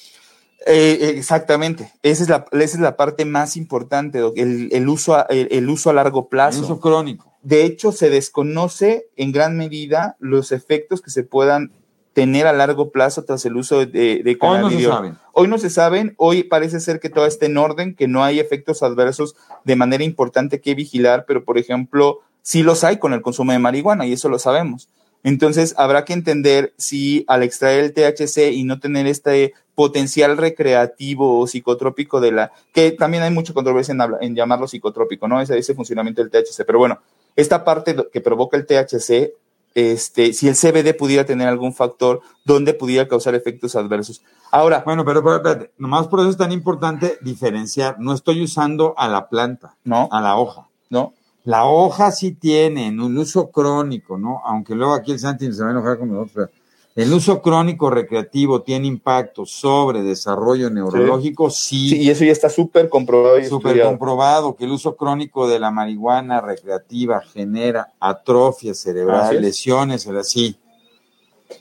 [0.65, 4.87] Eh, eh, exactamente, esa es, la, esa es la parte más importante, Doc, el, el
[4.87, 6.61] uso, a, el, el uso a largo plazo.
[6.61, 7.33] Uso crónico.
[7.41, 11.71] De hecho, se desconoce en gran medida los efectos que se puedan
[12.13, 15.17] tener a largo plazo tras el uso de, de Hoy no se saben.
[15.33, 18.39] Hoy no se saben, hoy parece ser que todo está en orden, que no hay
[18.39, 23.21] efectos adversos de manera importante que vigilar, pero por ejemplo, sí los hay con el
[23.21, 24.89] consumo de marihuana y eso lo sabemos.
[25.23, 31.39] Entonces, habrá que entender si al extraer el THC y no tener este potencial recreativo
[31.39, 35.41] o psicotrópico de la, que también hay mucha controversia en, habla- en llamarlo psicotrópico, ¿no?
[35.41, 36.63] Ese, ese funcionamiento del THC.
[36.65, 36.99] Pero bueno,
[37.35, 39.33] esta parte que provoca el THC,
[39.75, 44.21] este, si el CBD pudiera tener algún factor donde pudiera causar efectos adversos.
[44.51, 47.95] Ahora, Bueno, pero, pero espérate, nomás por eso es tan importante diferenciar.
[47.99, 50.07] No estoy usando a la planta, ¿no?
[50.11, 50.67] a la hoja.
[50.91, 51.13] ¿No?
[51.43, 54.41] La hoja sí tiene en un uso crónico, ¿no?
[54.45, 56.49] Aunque luego aquí el Santi se va a enojar con nosotros, pero
[56.95, 62.49] el uso crónico recreativo tiene impacto sobre desarrollo neurológico, sí, Sí, y eso ya está
[62.49, 63.89] súper comprobado y súper estudiado.
[63.89, 70.57] comprobado que el uso crónico de la marihuana recreativa genera atrofia cerebral, lesiones, así.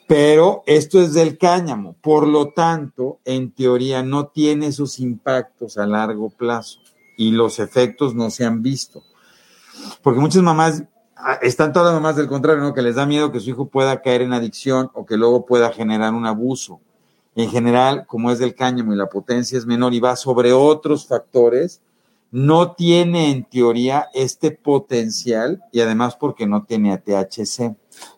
[0.07, 5.87] Pero esto es del cáñamo, por lo tanto, en teoría no tiene esos impactos a
[5.87, 6.81] largo plazo
[7.17, 9.03] y los efectos no se han visto.
[10.03, 10.85] Porque muchas mamás,
[11.43, 12.75] están todas mamás del contrario, ¿no?
[12.75, 15.73] Que les da miedo que su hijo pueda caer en adicción o que luego pueda
[15.73, 16.81] generar un abuso.
[17.35, 21.07] En general, como es del cáñamo y la potencia es menor y va sobre otros
[21.07, 21.81] factores,
[22.31, 27.75] no tiene en teoría este potencial y además porque no tiene THC.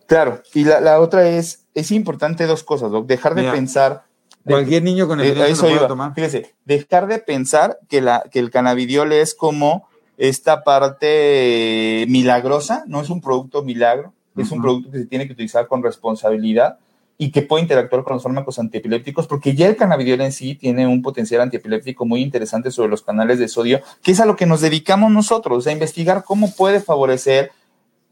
[0.06, 3.52] Claro, y la, la otra es, es importante dos cosas, Doc, dejar de Mira.
[3.52, 4.04] pensar
[4.46, 5.88] Cualquier niño con Eh, eso puede iba.
[5.88, 6.14] tomar.
[6.14, 13.00] Fíjese, dejar de pensar que, la, que el cannabidiol es como esta parte milagrosa, no
[13.00, 16.78] es un producto milagro, es un producto que se tiene que utilizar con responsabilidad
[17.16, 20.86] y que puede interactuar con los fármacos antiepilépticos, porque ya el cannabidiol en sí tiene
[20.86, 24.46] un potencial antiepiléptico muy interesante sobre los canales de sodio, que es a lo que
[24.46, 27.52] nos dedicamos nosotros, a investigar cómo puede favorecer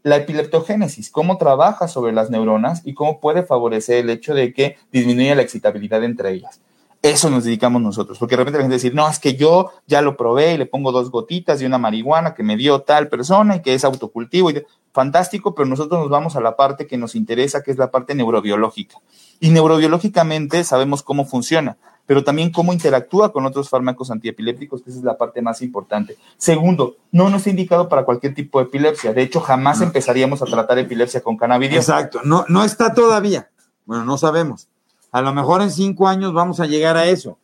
[0.03, 4.77] la epileptogénesis, cómo trabaja sobre las neuronas y cómo puede favorecer el hecho de que
[4.91, 6.61] disminuya la excitabilidad entre ellas.
[7.03, 10.01] Eso nos dedicamos nosotros, porque de repente la gente dice, no, es que yo ya
[10.01, 13.57] lo probé y le pongo dos gotitas de una marihuana que me dio tal persona
[13.57, 14.49] y que es autocultivo.
[14.49, 14.63] Y
[14.93, 18.13] Fantástico, pero nosotros nos vamos a la parte que nos interesa, que es la parte
[18.13, 18.97] neurobiológica.
[19.39, 24.99] Y neurobiológicamente sabemos cómo funciona, pero también cómo interactúa con otros fármacos antiepilépticos, que esa
[24.99, 26.15] es la parte más importante.
[26.37, 29.13] Segundo, no nos está indicado para cualquier tipo de epilepsia.
[29.13, 31.79] De hecho, jamás empezaríamos a tratar epilepsia con cannabidiol.
[31.79, 33.49] Exacto, no, no está todavía.
[33.85, 34.67] Bueno, no sabemos.
[35.13, 37.37] A lo mejor en cinco años vamos a llegar a eso.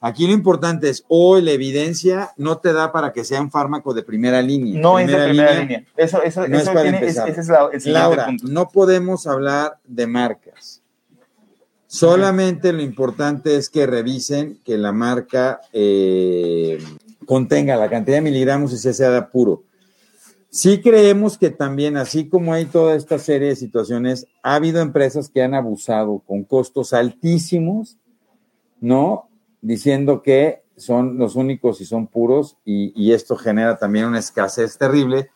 [0.00, 3.94] Aquí lo importante es, hoy la evidencia no te da para que sea un fármaco
[3.94, 4.80] de primera línea.
[4.80, 5.84] No es de primera línea.
[5.96, 7.28] Eso, eso, no es eso para tiene- es- empezar.
[7.28, 8.44] ese es la- el Laura, punto.
[8.48, 10.80] no podemos hablar de marcas.
[11.86, 16.82] Solamente lo importante es que revisen que la marca eh,
[17.26, 19.62] contenga la cantidad de miligramos y se sea puro.
[20.54, 25.30] Sí creemos que también, así como hay toda esta serie de situaciones, ha habido empresas
[25.30, 27.96] que han abusado con costos altísimos,
[28.78, 29.30] ¿no?
[29.62, 34.76] Diciendo que son los únicos y son puros y, y esto genera también una escasez
[34.76, 35.30] terrible,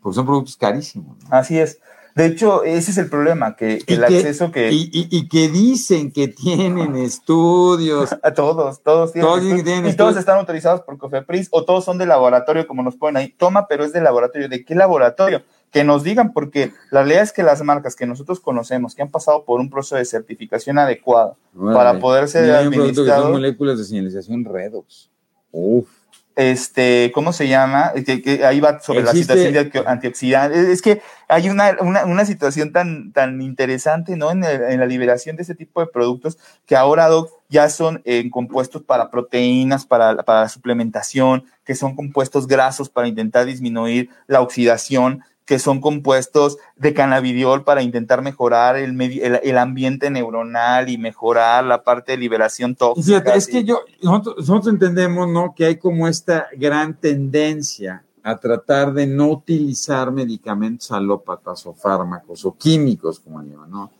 [0.00, 1.18] porque son productos carísimos.
[1.22, 1.28] ¿no?
[1.36, 1.78] Así es.
[2.16, 5.48] De hecho, ese es el problema, que, el que- acceso que Y, y- y que
[5.48, 8.12] dicen que tienen estudios.
[8.22, 11.84] a todos, todos tienen, Todos estudios, tienen y todos están autorizados por Cofepris o todos
[11.84, 13.28] son de laboratorio, como nos ponen ahí.
[13.36, 14.48] Toma, pero es de laboratorio.
[14.48, 15.42] ¿De qué laboratorio?
[15.70, 19.10] Que nos digan, porque la realidad es que las marcas que nosotros conocemos, que han
[19.10, 25.10] pasado por un proceso de certificación adecuado para poder ser administrado, moléculas de señalización redox.
[25.52, 25.88] Uf.
[26.36, 27.92] Este, ¿cómo se llama?
[28.04, 30.70] Que, que ahí va sobre Existe- la situación de anti- antioxidante.
[30.72, 34.30] Es que hay una, una, una situación tan, tan interesante, ¿no?
[34.30, 38.02] En, el- en la liberación de ese tipo de productos que ahora, Doc, ya son
[38.04, 44.10] eh, compuestos para proteínas, para, para la suplementación, que son compuestos grasos para intentar disminuir
[44.26, 50.90] la oxidación, que son compuestos de cannabidiol para intentar mejorar el, el, el ambiente neuronal
[50.90, 53.06] y mejorar la parte de liberación tóxica.
[53.06, 55.54] fíjate, es que yo, nosotros, nosotros entendemos, ¿no?
[55.54, 62.44] Que hay como esta gran tendencia a tratar de no utilizar medicamentos alópatas o fármacos
[62.44, 63.92] o químicos, como llaman, ¿no?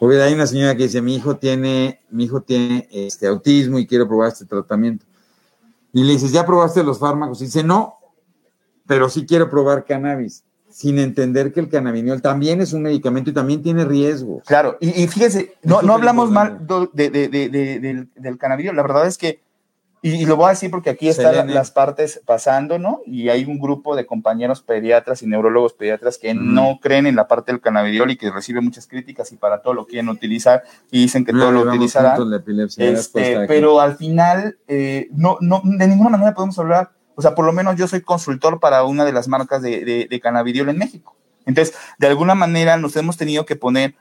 [0.00, 3.86] Porque hay una señora que dice, mi hijo tiene, mi hijo tiene este autismo y
[3.86, 5.06] quiero probar este tratamiento.
[5.92, 7.40] Y le dices, ¿ya probaste los fármacos?
[7.40, 7.98] Y dice, no,
[8.84, 10.42] pero sí quiero probar cannabis,
[10.78, 14.44] sin entender que el cannabidiol también es un medicamento y también tiene riesgos.
[14.46, 18.76] Claro, y, y fíjese, no, no hablamos mal de, de- de- de- del, del cannabidiol,
[18.76, 19.40] la verdad es que,
[20.02, 21.52] y, y lo voy a decir porque aquí están Selene.
[21.52, 23.00] las partes pasando, ¿no?
[23.04, 26.40] Y hay un grupo de compañeros pediatras y neurólogos pediatras que Ujú.
[26.40, 29.74] no creen en la parte del cannabidiol y que reciben muchas críticas y para todo
[29.74, 30.62] lo quieren utilizar
[30.92, 32.16] y dicen que todo lo utilizarán.
[32.92, 37.44] Este, pero al final, eh, no, no, de ninguna manera podemos hablar, o sea, por
[37.44, 41.16] lo menos yo soy consultor para una de las marcas de, de, cannabidiol en México.
[41.46, 43.96] Entonces, de alguna manera nos hemos tenido que poner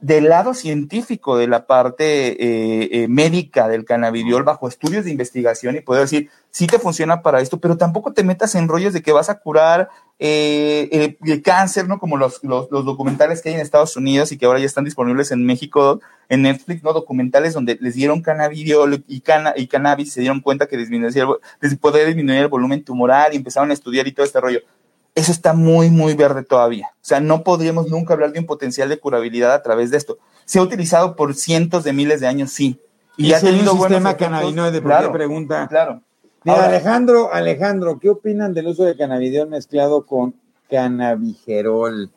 [0.00, 5.76] del lado científico de la parte eh, eh, médica del cannabidiol bajo estudios de investigación
[5.76, 9.02] y poder decir, sí te funciona para esto, pero tampoco te metas en rollos de
[9.02, 9.90] que vas a curar
[10.22, 11.98] eh, el, el cáncer, ¿no?
[11.98, 14.84] Como los, los, los documentales que hay en Estados Unidos y que ahora ya están
[14.84, 16.92] disponibles en México, en Netflix, ¿no?
[16.92, 21.08] Documentales donde les dieron cannabidiol y, cana, y cannabis y se dieron cuenta que disminuía
[21.22, 21.28] el,
[21.62, 24.60] les podía disminuir el volumen tumoral y empezaron a estudiar y todo este rollo
[25.14, 26.90] eso está muy, muy verde todavía.
[26.94, 30.18] O sea, no podríamos nunca hablar de un potencial de curabilidad a través de esto.
[30.44, 32.80] Se ha utilizado por cientos de miles de años, sí.
[33.16, 35.66] Y, ha hay un tenido buenos sistema efectos, cannabinoide, ¿por claro, qué pregunta?
[35.68, 36.02] Claro.
[36.46, 40.34] Ahora- Alejandro, Alejandro, ¿qué opinan del uso de cannabidiol mezclado con
[40.70, 42.10] cannabigerol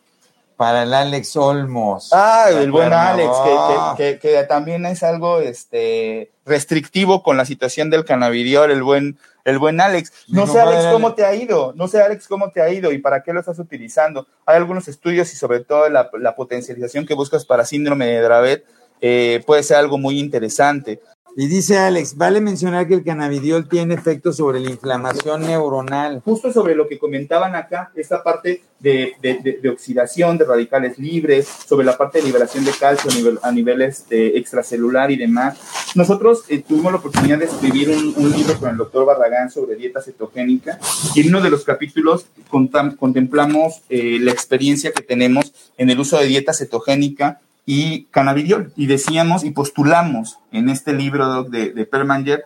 [0.56, 2.10] para el Alex Olmos?
[2.14, 2.94] Ah, ¿De el buen?
[2.94, 8.72] Alex, que, que- que- que también es algo este, restrictivo con la situación del cannabidiol,
[8.72, 10.14] el buen, el buen Alex.
[10.30, 11.74] No sé, Alex, cómo te ha ido.
[11.76, 14.28] No sé, Alex, cómo te ha ido y para qué lo estás utilizando.
[14.46, 18.66] Hay algunos estudios y sobre todo la, la potencialización que buscas para síndrome de Dravet
[19.02, 21.02] eh, puede ser algo muy interesante.
[21.36, 26.22] Y dice Alex, vale mencionar que el cannabidiol tiene efectos sobre la inflamación neuronal.
[26.24, 31.86] justo sobre lo que comentaban acá, esta parte de, de- oxidación de radicales libres, sobre
[31.88, 35.58] la parte de liberación de calcio a nivel, a nivel este, extracelular y demás.
[35.96, 39.76] Nosotros eh, tuvimos la oportunidad de escribir un, un libro con el doctor Barragán sobre
[39.76, 40.78] dieta cetogénica
[41.16, 46.00] y en uno de los capítulos contam- contemplamos eh, la experiencia que tenemos en el
[46.00, 48.74] uso de dieta cetogénica y cannabidiol.
[48.76, 52.46] Y decíamos y postulamos en este libro de, de Permanger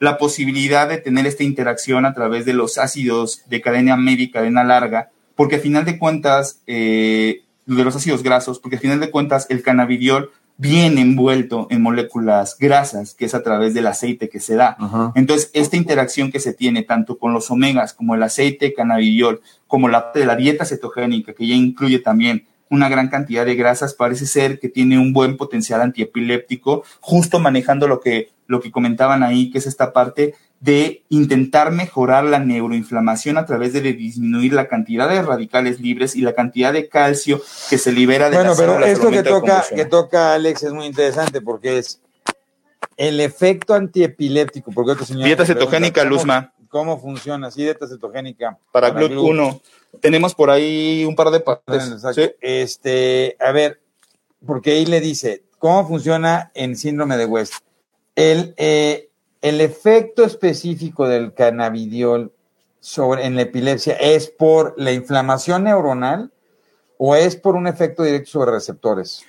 [0.00, 4.30] la posibilidad de tener esta interacción a través de los ácidos de cadena media y
[4.30, 8.98] cadena larga, porque al final de cuentas, eh, de los ácidos grasos, porque al final
[8.98, 14.28] de cuentas el cannabidiol viene envuelto en moléculas grasas, que es a través del aceite
[14.28, 14.76] que se da.
[15.14, 19.88] Entonces, esta interacción que se tiene tanto con los omegas como el aceite cannabidiol, como
[19.88, 24.26] la de la dieta cetogénica, que ya incluye también una gran cantidad de grasas, parece
[24.26, 29.50] ser que tiene un buen potencial antiepiléptico, justo manejando lo que, lo que comentaban ahí,
[29.50, 35.08] que es esta parte de intentar mejorar la neuroinflamación a través de disminuir la cantidad
[35.08, 39.10] de radicales libres y la cantidad de calcio que se libera de bueno, pero esto
[39.10, 42.00] que toca, que toca Alex es muy interesante porque es
[42.98, 44.70] el efecto antiepiléptico.
[44.72, 46.52] Porque Dieta cetogénica, Luzma.
[46.70, 47.50] ¿Cómo funciona?
[47.50, 48.58] Sí, dieta cetogénica.
[48.72, 49.60] Para, para 1
[50.00, 52.02] tenemos por ahí un par de partes.
[52.40, 53.80] Este, a ver,
[54.46, 57.54] porque ahí le dice, ¿cómo funciona en síndrome de West?
[58.16, 59.10] El, eh,
[59.42, 62.32] el efecto específico del cannabidiol
[62.80, 66.32] sobre, en la epilepsia es por la inflamación neuronal
[66.98, 69.24] o es por un efecto directo sobre receptores?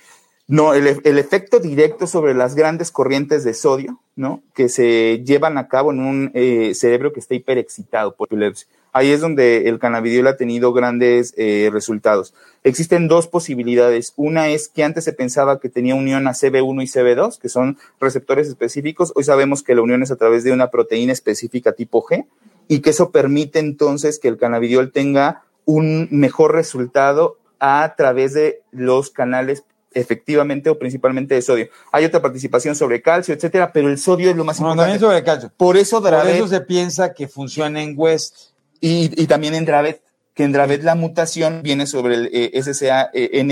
[0.46, 4.42] No, el, efecto directo sobre las grandes corrientes de sodio, ¿no?
[4.54, 8.68] Que se llevan a cabo en un eh, cerebro que está hiperexcitado por epilepsia.
[8.94, 12.34] Ahí es donde el cannabidiol ha tenido grandes eh, resultados.
[12.62, 14.12] Existen dos posibilidades.
[14.16, 17.78] Una es que antes se pensaba que tenía unión a CB1 y CB2, que son
[18.00, 19.12] receptores específicos.
[19.16, 22.26] Hoy sabemos que la unión es a través de una proteína específica tipo G
[22.68, 28.60] y que eso permite entonces que el cannabidiol tenga un mejor resultado a través de
[28.72, 31.68] los canales efectivamente o principalmente de sodio.
[31.90, 34.82] Hay otra participación sobre calcio, etcétera, pero el sodio es lo más importante.
[34.82, 35.52] También sobre calcio.
[35.56, 38.52] Por eso, Por eso se piensa que funciona en West.
[38.80, 40.02] Y, también en Dravet,
[40.34, 43.44] que en Dravet la mutación viene sobre el eh, SSA, eh,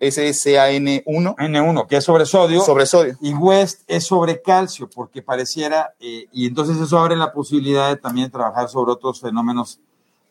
[0.00, 1.36] SSAN1.
[1.36, 2.62] N1, que es sobre sodio.
[2.62, 3.16] Sobre sodio.
[3.20, 7.96] Y West es sobre calcio, porque pareciera, eh, y entonces eso abre la posibilidad de
[7.96, 9.78] también trabajar sobre otros fenómenos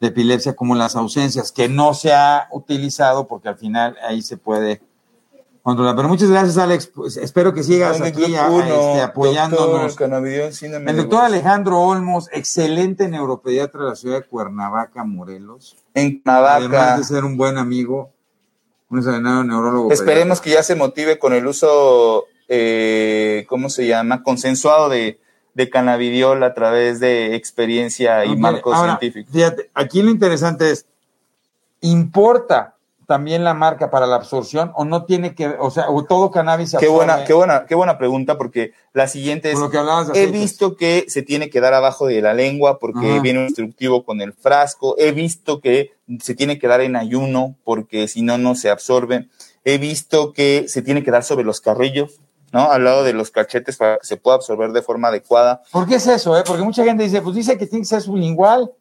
[0.02, 4.36] de epilepsia como las ausencias, que no se ha utilizado porque al final ahí se
[4.36, 4.82] puede
[5.64, 6.88] pero muchas gracias, Alex.
[6.88, 9.96] Pues espero que sigas aquí este, apoyándonos.
[10.02, 15.78] el doctor Alejandro Olmos, excelente neuropediatra de la ciudad de Cuernavaca, Morelos.
[15.94, 16.56] En Cuernavaca.
[16.56, 18.12] Además de ser un buen amigo,
[18.90, 19.92] un extraordinario neurólogo.
[19.92, 24.24] Esperemos que ya se motive con el uso, eh, ¿cómo se llama?
[24.24, 25.20] Consensuado de,
[25.54, 29.32] de cannabidiol a través de experiencia y marcos científicos.
[29.32, 30.88] Fíjate, aquí lo interesante es,
[31.82, 32.78] importa
[33.12, 36.70] también la marca para la absorción o no tiene que, o sea, o todo cannabis
[36.70, 39.60] se qué buena, qué buena, qué buena pregunta porque la siguiente es,
[40.14, 44.06] he visto que se tiene que dar abajo de la lengua porque viene un instructivo
[44.06, 48.38] con el frasco, he visto que se tiene que dar en ayuno porque si no,
[48.38, 49.28] no se absorbe,
[49.66, 52.22] he visto que se tiene que dar sobre los carrillos,
[52.54, 52.72] ¿no?
[52.72, 55.64] Al lado de los cachetes para que se pueda absorber de forma adecuada.
[55.70, 56.44] ¿Por qué es eso, eh?
[56.48, 58.72] Porque mucha gente dice, pues dice que tiene que ser sublingual.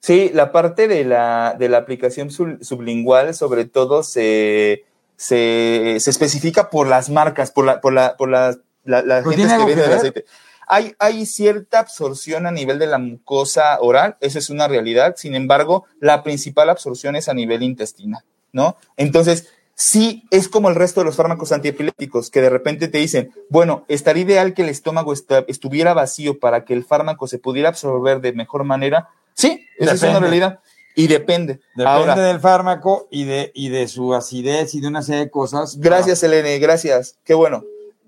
[0.00, 4.84] Sí, la parte de la, de la aplicación sublingual, sobre todo, se,
[5.16, 9.82] se, especifica por las marcas, por la, por la, por la, la, gente que viene
[9.82, 10.24] del aceite.
[10.68, 15.14] Hay, hay cierta absorción a nivel de la mucosa oral, eso es una realidad.
[15.16, 18.76] Sin embargo, la principal absorción es a nivel intestinal, ¿no?
[18.96, 23.32] Entonces, sí es como el resto de los fármacos antiepilépticos, que de repente te dicen,
[23.48, 28.20] bueno, estaría ideal que el estómago estuviera vacío para que el fármaco se pudiera absorber
[28.20, 29.08] de mejor manera,
[29.38, 30.58] Sí, esa es una realidad.
[30.96, 31.60] Y depende.
[31.76, 35.78] Depende del fármaco y de, y de su acidez y de una serie de cosas.
[35.78, 37.16] Gracias, Elene, gracias.
[37.24, 37.62] Qué bueno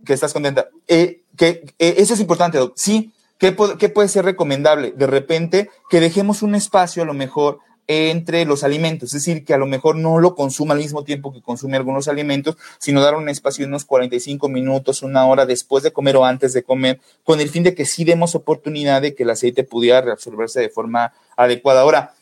[0.04, 0.68] que estás contenta.
[0.88, 2.72] Eh, que, eh, eso es importante, Doc.
[2.74, 4.90] Sí, ¿qué, ¿qué puede ser recomendable?
[4.90, 7.60] De repente, que dejemos un espacio a lo mejor
[7.92, 11.32] entre los alimentos, es decir, que a lo mejor no lo consuma al mismo tiempo
[11.32, 15.82] que consume algunos alimentos, sino dar un espacio de unos 45 minutos, una hora después
[15.82, 19.16] de comer o antes de comer, con el fin de que sí demos oportunidad de
[19.16, 21.80] que el aceite pudiera reabsorberse de forma adecuada.
[21.80, 22.14] Ahora,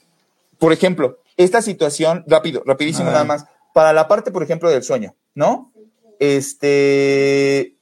[0.59, 5.17] por ejemplo, esta situación, rápido, rapidísimo nada más, para la parte, por ejemplo, del sueño,
[5.35, 5.71] ¿no?
[6.19, 7.75] Este,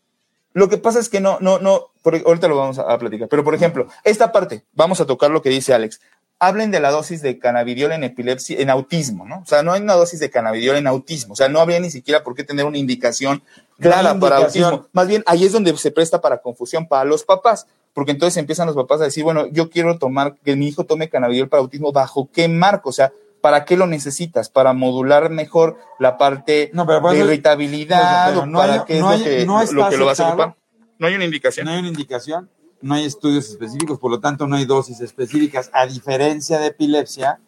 [0.54, 3.44] lo que pasa es que no, no, no, ahorita lo vamos a, a, platicar, pero
[3.44, 6.00] por ejemplo, esta parte, vamos a tocar lo que dice Alex
[6.38, 9.38] hablen de la dosis de cannabidiol en epilepsia, en autismo, ¿no?
[9.38, 11.32] O sea, no hay una dosis de cannabidiol en autismo.
[11.32, 13.42] O sea, no habría ni siquiera por qué tener una indicación
[13.80, 14.86] clara para autismo.
[14.92, 17.66] Más bien, ahí es donde se presta para confusión para los papás.
[17.94, 21.08] Porque entonces empiezan los papás a decir, bueno, yo quiero tomar, que mi hijo tome
[21.08, 22.90] cannabidiol para autismo, ¿bajo qué marco?
[22.90, 24.50] O sea, ¿para qué lo necesitas?
[24.50, 28.36] ¿Para modular mejor la parte de irritabilidad?
[28.36, 30.56] ¿O para qué es lo, que, lo que lo vas a ocupar?
[30.98, 31.64] No hay una indicación.
[31.64, 32.50] No hay una indicación
[32.82, 37.40] no hay estudios específicos, por lo tanto no hay dosis específicas, a diferencia de epilepsia,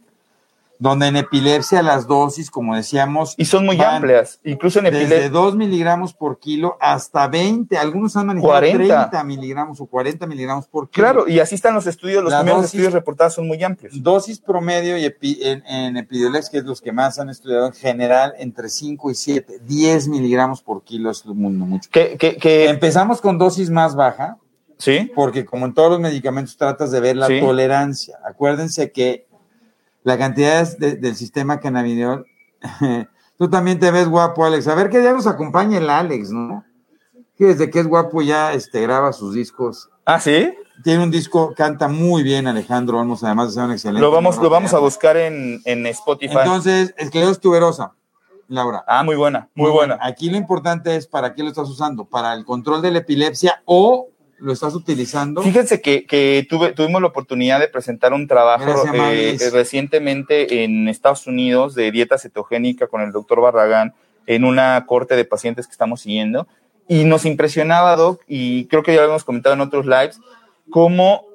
[0.81, 4.39] donde en epilepsia las dosis, como decíamos, Y son muy amplias.
[4.45, 5.31] Incluso en desde epilepsia.
[5.31, 8.87] 2 miligramos por kilo hasta 20, algunos han manejado 40.
[9.11, 11.05] 30 miligramos o 40 miligramos por kilo.
[11.05, 14.01] Claro, y así están los estudios, los La primeros dosis- estudios reportados son muy amplios.
[14.01, 17.73] Dosis promedio y epi- en, en Epidiolex, que es los que más han estudiado en
[17.73, 21.91] general, entre 5 y 7, 10 miligramos por kilo es mundo mucho.
[21.93, 24.39] Que, que, que- Empezamos con dosis más baja,
[24.79, 27.41] sí, porque como en todos los medicamentos tratas de ver la Sí.
[27.41, 28.19] tolerancia.
[28.25, 29.27] Acuérdense que
[30.05, 32.25] la cantidad de- del sistema cannabidiol,
[33.39, 34.67] tú también te ves guapo, Alex.
[34.69, 36.65] A ver qué día nos acompaña el Alex, ¿no?
[37.37, 39.91] Que desde que es guapo ya este, graba sus discos.
[40.07, 40.55] ah, sí,
[40.85, 44.01] Tiene un disco, canta muy bien Alejandro Olmos, además de ser un excelente.
[44.01, 46.37] lo vamos, lo vamos a buscar en, en Spotify.
[46.39, 47.93] Entonces, esclerosis tuberosa,
[48.47, 48.85] Laura.
[48.87, 49.99] ah, muy buena, muy buena.
[50.01, 53.61] Aquí lo importante es para qué lo estás usando, para el control de la epilepsia
[53.67, 54.09] o
[54.39, 55.43] lo estás utilizando.
[55.43, 60.65] Fíjense que, que tuve, tuvimos la oportunidad de presentar un trabajo Gracias, eh, eh, recientemente
[60.65, 63.95] en Estados Unidos de dieta cetogénica con el doctor Barragán
[64.27, 66.47] en una corte de pacientes que estamos siguiendo
[66.89, 70.21] y nos impresionaba, Doc, y creo que ya lo hemos comentado en otros lives,
[70.71, 71.27] cómo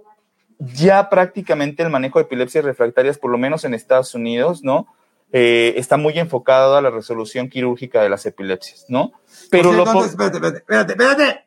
[0.57, 4.87] ya prácticamente el manejo de epilepsias refractarias, por lo menos en Estados Unidos, ¿no?
[5.31, 9.13] Eh, está muy enfocado a la resolución quirúrgica de las epilepsias, ¿no?
[9.49, 11.45] Pero lo entonces, espérate, espérate, espérate, espérate.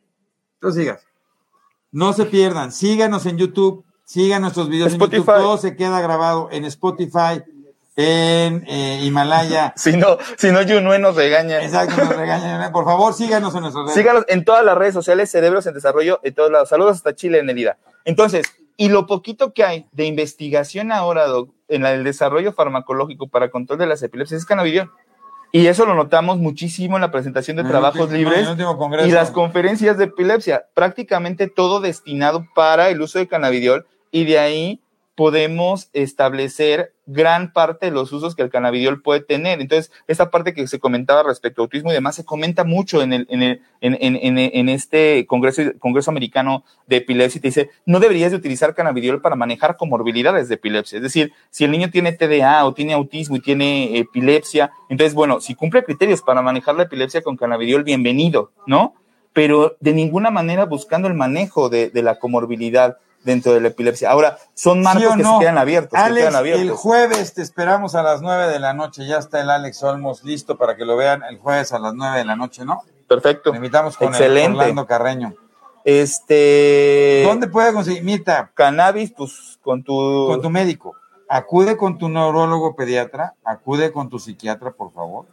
[0.61, 1.07] Tú sigas.
[1.93, 5.01] No se pierdan, síganos en YouTube, sigan nuestros videos en.
[5.01, 7.43] YouTube, todo se queda grabado en Spotify,
[7.97, 9.73] en eh, Himalaya.
[9.77, 11.63] si no, si no, Junue nos regaña.
[11.63, 12.71] Exacto, nos regañan.
[12.73, 13.97] Por favor, síganos en nuestras redes.
[13.97, 16.69] Síganos en todas las redes sociales, Cerebros en Desarrollo, en todos lados.
[16.69, 17.79] Saludos hasta Chile, en Herida.
[18.05, 18.45] Entonces,
[18.77, 23.79] y lo poquito que hay de investigación ahora, Doc, en el desarrollo farmacológico para control
[23.79, 24.93] de las epilepsias es cannabidiol.
[25.57, 28.49] Y eso lo notamos muchísimo en la presentación de En trabajos último- libres
[29.07, 30.67] y las conferencias de epilepsia.
[30.75, 34.81] Prácticamente todo destinado para el uso de cannabidiol y de ahí
[35.17, 39.63] podemos establecer gran parte de los usos que el cannabidiol puede tener.
[39.63, 43.15] Entonces, esta parte que se comentaba respecto a autismo y demás se comenta mucho en,
[43.15, 47.71] el, en, el, en, en, en, este congreso, congreso americano de epilepsia y te dice,
[47.87, 50.99] no deberías de utilizar cannabidiol para manejar comorbilidades de epilepsia.
[50.99, 55.41] Es decir, si el niño tiene TDA o tiene autismo y tiene epilepsia, entonces, bueno,
[55.41, 58.95] si cumple criterios para manejar la epilepsia con cannabidiol, bienvenido, ¿no?
[59.33, 64.09] Pero de ninguna manera buscando el manejo de, de la comorbilidad dentro de la epilepsia.
[64.11, 65.35] Ahora, son marcos ¿Sí o que no?
[65.35, 65.99] se quedan abiertos.
[65.99, 66.63] se Alex, quedan abiertos.
[66.63, 69.07] el jueves te esperamos a las 9 de la noche.
[69.07, 72.19] Ya está el Alex Olmos listo para que lo vean el jueves a las 9
[72.19, 72.83] de la noche, ¿no?
[73.07, 73.51] Perfecto.
[73.51, 74.59] Lo invitamos con el Excelente.
[74.61, 75.35] Orlando Carreño.
[75.85, 77.23] Este.
[77.27, 78.03] ¿Dónde puede conseguir?
[78.05, 80.27] Mirta, Cannabis, pues con tu.
[80.29, 80.95] con tu médico.
[81.29, 85.27] Acude con tu neurólogo pediatra, acude con tu psiquiatra, por favor.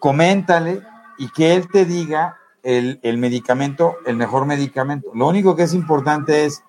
[0.00, 0.82] Coméntale
[1.18, 5.08] y que él te diga el, el medicamento, el mejor medicamento.
[5.14, 6.64] Lo único que es importante es,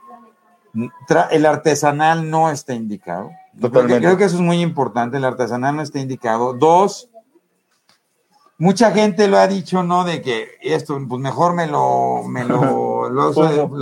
[1.31, 3.29] el artesanal no está indicado.
[3.29, 4.05] Yo Creo que, Totalmente.
[4.05, 6.53] creo que eso es muy importante, el artesanal no está indicado.
[6.53, 7.09] Dos,
[8.57, 10.03] mucha gente lo ha dicho, ¿no?
[10.03, 13.09] De que esto, pues mejor me lo, me lo-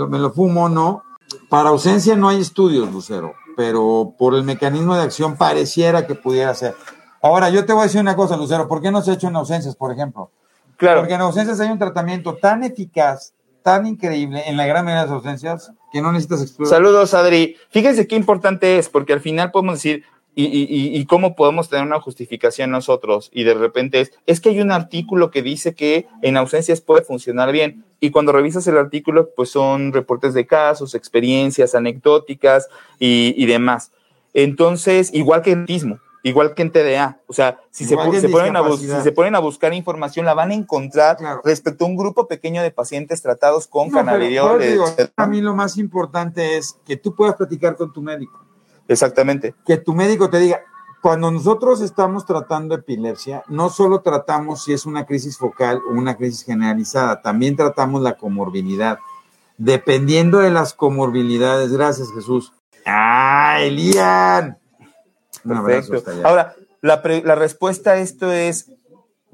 [0.08, 1.02] me lo fumo, ¿no?
[1.48, 6.54] Para ausencia no hay estudios, Lucero, pero por el mecanismo de acción pareciera que pudiera
[6.54, 6.74] ser.
[7.22, 9.26] Ahora, yo te voy a decir una cosa, Lucero, ¿por qué no se ha hecho
[9.28, 10.30] en ausencias, por ejemplo?
[10.76, 11.00] Claro.
[11.00, 13.32] Porque en ausencias hay un tratamiento tan eficaz,
[13.62, 16.70] tan increíble, en la gran mayoría de las ausencias, que no necesitas explorar.
[16.74, 17.56] Saludos, Adri.
[17.70, 20.04] Fíjense qué importante es, porque al final podemos decir,
[20.38, 24.50] y, y- y- cómo podemos tener una justificación nosotros, y de repente es, es que
[24.50, 28.76] hay un artículo que dice que en ausencias puede funcionar bien, y cuando revisas el
[28.76, 32.68] artículo, pues son reportes de casos, experiencias anecdóticas
[32.98, 33.92] y, y demás.
[34.34, 38.06] Entonces, igual que en autismo, igual que en TDA, o sea, si, se, ponen
[38.56, 38.98] a bus- discapacidad.
[38.98, 41.40] si se ponen a buscar información, la van a encontrar Claro.
[41.44, 44.84] respecto a un grupo pequeño de pacientes tratados con No, pero, digo,
[45.16, 48.40] a mí lo más importante es que tú puedas platicar con tu médico.
[48.88, 49.54] Exactamente.
[49.66, 50.60] que tu médico te diga,
[51.02, 56.16] cuando nosotros estamos tratando epilepsia, no solo tratamos si es una crisis focal o una
[56.16, 58.98] crisis generalizada, también tratamos la comorbilidad.
[59.58, 62.52] Dependiendo de las comorbilidades, gracias Jesús.
[62.84, 64.58] ¡Ah, Elian!
[65.46, 66.02] Perfecto.
[66.24, 68.70] Ahora, la, pre- la respuesta a esto es,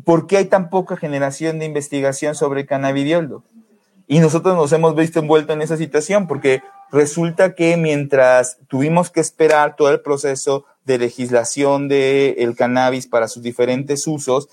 [0.05, 3.43] ¿por qué hay tan poca generación de investigación sobre cannabidiol?
[4.07, 9.21] Y nosotros nos hemos visto envueltos en esa situación porque resulta que mientras tuvimos que
[9.21, 14.49] esperar todo el proceso de legislación del cannabis para sus diferentes usos,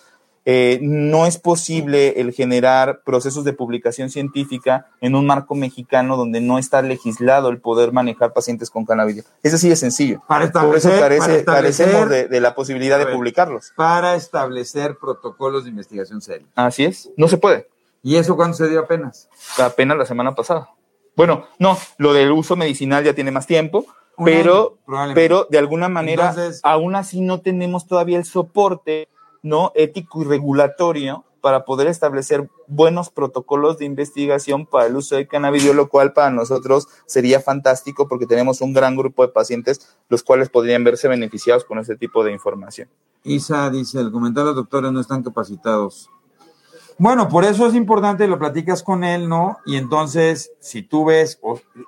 [0.51, 6.41] eh, no es posible el generar procesos de publicación científica en un marco mexicano donde
[6.41, 9.25] no está legislado el poder manejar pacientes con cannabis.
[9.43, 10.23] Es así de sencillo.
[10.27, 13.73] Para Por eso carece- para carecemos de, de la posibilidad de publicarlos.
[13.75, 16.47] para establecer protocolos de investigación seria.
[16.55, 17.11] Así es.
[17.15, 17.67] No se puede.
[18.01, 19.29] ¿Y eso cuándo se dio apenas?
[19.59, 20.69] Apenas la semana pasada.
[21.15, 23.85] Bueno, no, lo del uso medicinal ya tiene más tiempo.
[24.25, 24.79] pero,
[25.13, 26.33] pero de alguna manera,
[26.63, 29.07] aún así no tenemos todavía el soporte
[29.41, 35.27] no ético y regulatorio para poder establecer buenos protocolos de investigación para el uso de
[35.27, 40.23] cannabidiol, lo cual para nosotros sería fantástico porque tenemos un gran grupo de pacientes los
[40.23, 42.89] cuales podrían verse beneficiados con este tipo de información.
[43.23, 46.09] Isa dice, el comentario los doctores no están capacitados.
[46.97, 49.59] Bueno, por eso es importante, lo platicas con él, ¿no?
[49.65, 51.39] Y entonces, si tú ves,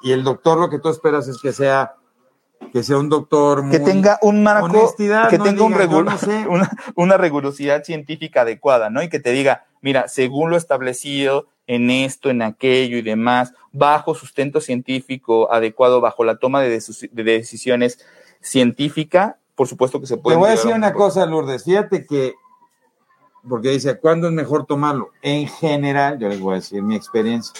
[0.02, 1.96] y el doctor lo que tú esperas es que sea
[2.72, 4.94] que sea un doctor que tenga un marco
[5.30, 5.74] que tenga un
[6.50, 9.04] una, una rigurosidad científica adecuada, ¿no?
[9.04, 14.16] Y que te diga, mira, según lo establecido en esto, en aquello y demás, bajo
[14.16, 18.00] sustento científico adecuado, bajo la toma de, de decisiones
[18.42, 20.36] científica, por supuesto que se puede.
[20.36, 21.64] Te voy a decir una cosa, Lourdes.
[21.64, 22.34] Fíjate que
[23.48, 25.10] porque dice, ¿cuándo es mejor tomarlo?
[25.22, 27.54] En general, yo les voy a decir mi experiencia.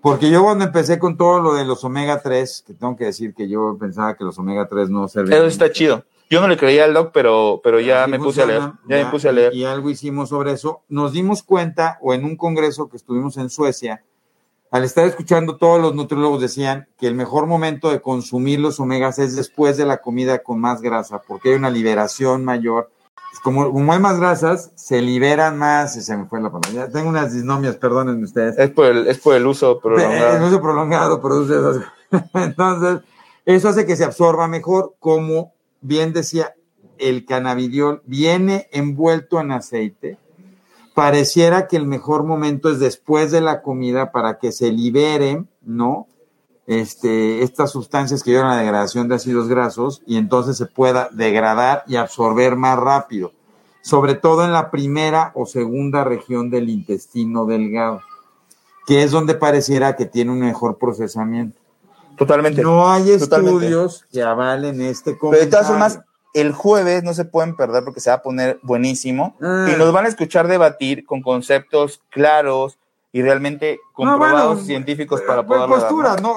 [0.00, 3.34] Porque yo cuando empecé con todo lo de los omega 3, que tengo que decir
[3.34, 5.38] que yo pensaba que los omega 3 no servían.
[5.38, 6.04] Eso está chido.
[6.28, 8.62] Yo no le creía al doc, pero, pero ya me puse a leer.
[8.88, 9.54] Ya, me puse a leer.
[9.54, 10.82] Y algo hicimos sobre eso.
[10.88, 14.02] Nos dimos cuenta, o en un congreso que estuvimos en Suecia,
[14.72, 19.20] al estar escuchando todos los nutriólogos decían que el mejor momento de consumir los omegas
[19.20, 22.90] es después de la comida con más grasa, porque hay una liberación mayor
[23.40, 26.88] como, hay más grasas, se liberan más, se me fue la palabra.
[26.90, 28.58] tengo unas disnomias, perdónenme ustedes.
[28.58, 30.36] Es por el, es por el uso prolongado.
[30.36, 31.82] El uso prolongado produce eso.
[32.34, 33.00] Entonces,
[33.44, 36.54] eso hace que se absorba mejor, como bien decía,
[36.98, 40.18] el cannabidiol viene envuelto en aceite.
[40.94, 46.06] Pareciera que el mejor momento es después de la comida para que se liberen, ¿no?
[46.66, 51.08] Este, estas sustancias que llevan a la degradación de ácidos grasos y entonces se pueda
[51.12, 53.32] degradar y absorber más rápido,
[53.82, 58.02] sobre todo en la primera o segunda región del intestino delgado,
[58.86, 61.58] que es donde pareciera que tiene un mejor procesamiento.
[62.16, 62.62] Totalmente.
[62.62, 65.30] No hay estudios que avalen este comentario.
[65.30, 66.00] Pero de todas formas,
[66.34, 69.68] el jueves no se pueden perder porque se va a poner buenísimo ah.
[69.72, 72.78] y nos van a escuchar debatir con conceptos claros,
[73.16, 76.34] y realmente comprobados científicos para pues, poder posturas, ¿no?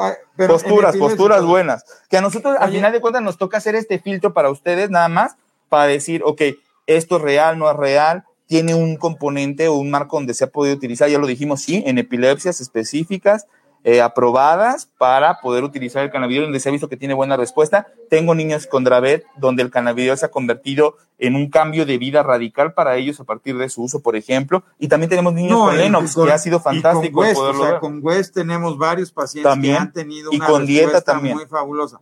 [0.47, 1.84] posturas, posturas buenas.
[2.09, 5.09] Que a nosotros, al final de cuentas, nos toca hacer este filtro para ustedes, nada
[5.09, 5.36] más,
[5.67, 6.41] para decir, ok,
[6.88, 10.51] esto es real, no es real, tiene un componente o un marco donde se ha
[10.51, 13.45] podido utilizar, ya lo dijimos, sí, en epilepsias específicas,
[13.84, 17.88] eh, aprobadas para poder utilizar el cannabidiol, donde se ha visto que tiene buena respuesta.
[18.09, 22.21] Tengo niños con Dravet, donde el cannabidiol se ha convertido en un cambio de vida
[22.21, 24.63] radical para ellos a partir de su uso, por ejemplo.
[24.80, 27.21] Y también tenemos niños con Lennox, que ha sido fantástico.
[27.21, 30.65] Con West, o sea, con West tenemos varios pacientes que han tenido una y con
[30.65, 31.38] dieta también.
[31.38, 31.99] muy fabulosa.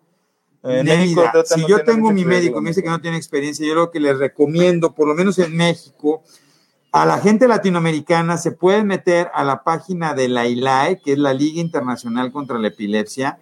[0.64, 1.16] Eh,
[1.46, 4.18] si yo tengo mi médico me dice que no tiene experiencia, yo lo que les
[4.18, 6.24] recomiendo, por lo menos en México,
[6.92, 11.20] a la gente latinoamericana se puede meter a la página de la ILAE, que es
[11.20, 13.40] la Liga Internacional contra la Epilepsia.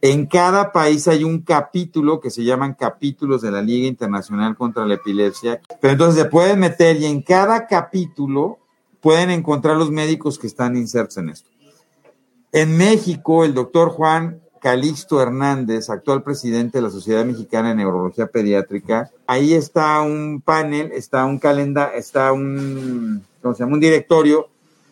[0.00, 4.84] En cada país hay un capítulo que se llaman capítulos de la Liga Internacional contra
[4.84, 5.60] la Epilepsia.
[5.80, 8.58] Pero entonces se pueden meter y en cada capítulo
[9.00, 11.50] pueden encontrar los médicos que están insertos en esto.
[12.52, 18.26] En México, el doctor Juan Calixto Hernández, actual presidente de la Sociedad Mexicana de Neurología
[18.26, 19.10] Pediátrica.
[19.26, 23.74] Ahí está un panel, está un calendario, está un, ¿cómo se llama?
[23.74, 24.48] Un directorio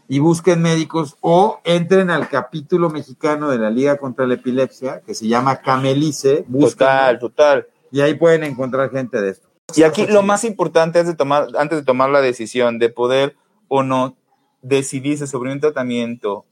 [0.09, 5.15] y busquen médicos o entren al capítulo mexicano de la Liga contra la Epilepsia, que
[5.15, 6.45] se llama Camelice.
[6.61, 7.67] total, total.
[7.91, 9.49] Y ahí pueden encontrar gente de esto.
[9.75, 13.37] Y aquí lo más importante es de tomar, antes de tomar la decisión de poder
[13.69, 14.17] o no
[14.63, 16.45] decidirse sobre un tratamiento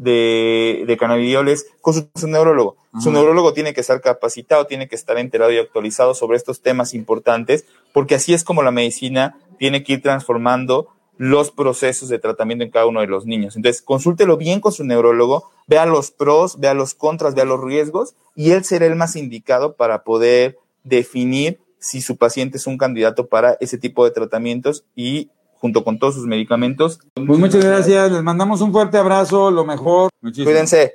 [0.00, 2.76] de, de cannabidioles con su, neurólogo.
[3.00, 6.94] Su neurólogo tiene que estar capacitado, tiene que estar enterado y actualizado sobre estos temas
[6.94, 10.88] importantes, porque así es como la medicina tiene que ir transformando
[11.18, 13.56] los procesos de tratamiento en cada uno de los niños.
[13.56, 18.14] Entonces, consúltelo bien con su neurólogo, vea los pros, vea los contras, vea los riesgos,
[18.34, 23.26] y él será el más indicado para poder definir si su paciente es un candidato
[23.26, 25.28] para ese tipo de tratamientos y
[25.60, 27.00] junto con todos sus medicamentos.
[27.14, 30.10] Pues muchas gracias, les mandamos un fuerte abrazo, lo mejor.
[30.22, 30.94] Cuídense.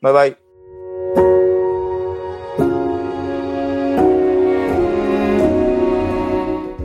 [0.00, 0.36] Bye bye.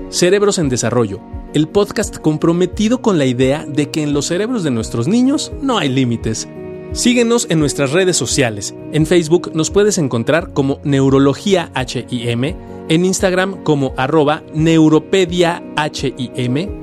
[0.10, 1.22] Cerebros en Desarrollo,
[1.56, 5.80] el podcast comprometido con la idea de que en los cerebros de nuestros niños no
[5.80, 6.48] hay límites.
[6.92, 8.76] Síguenos en nuestras redes sociales.
[8.92, 12.56] En Facebook nos puedes encontrar como Neurología HIM,
[12.90, 16.83] en Instagram como arroba Neuropedia HIM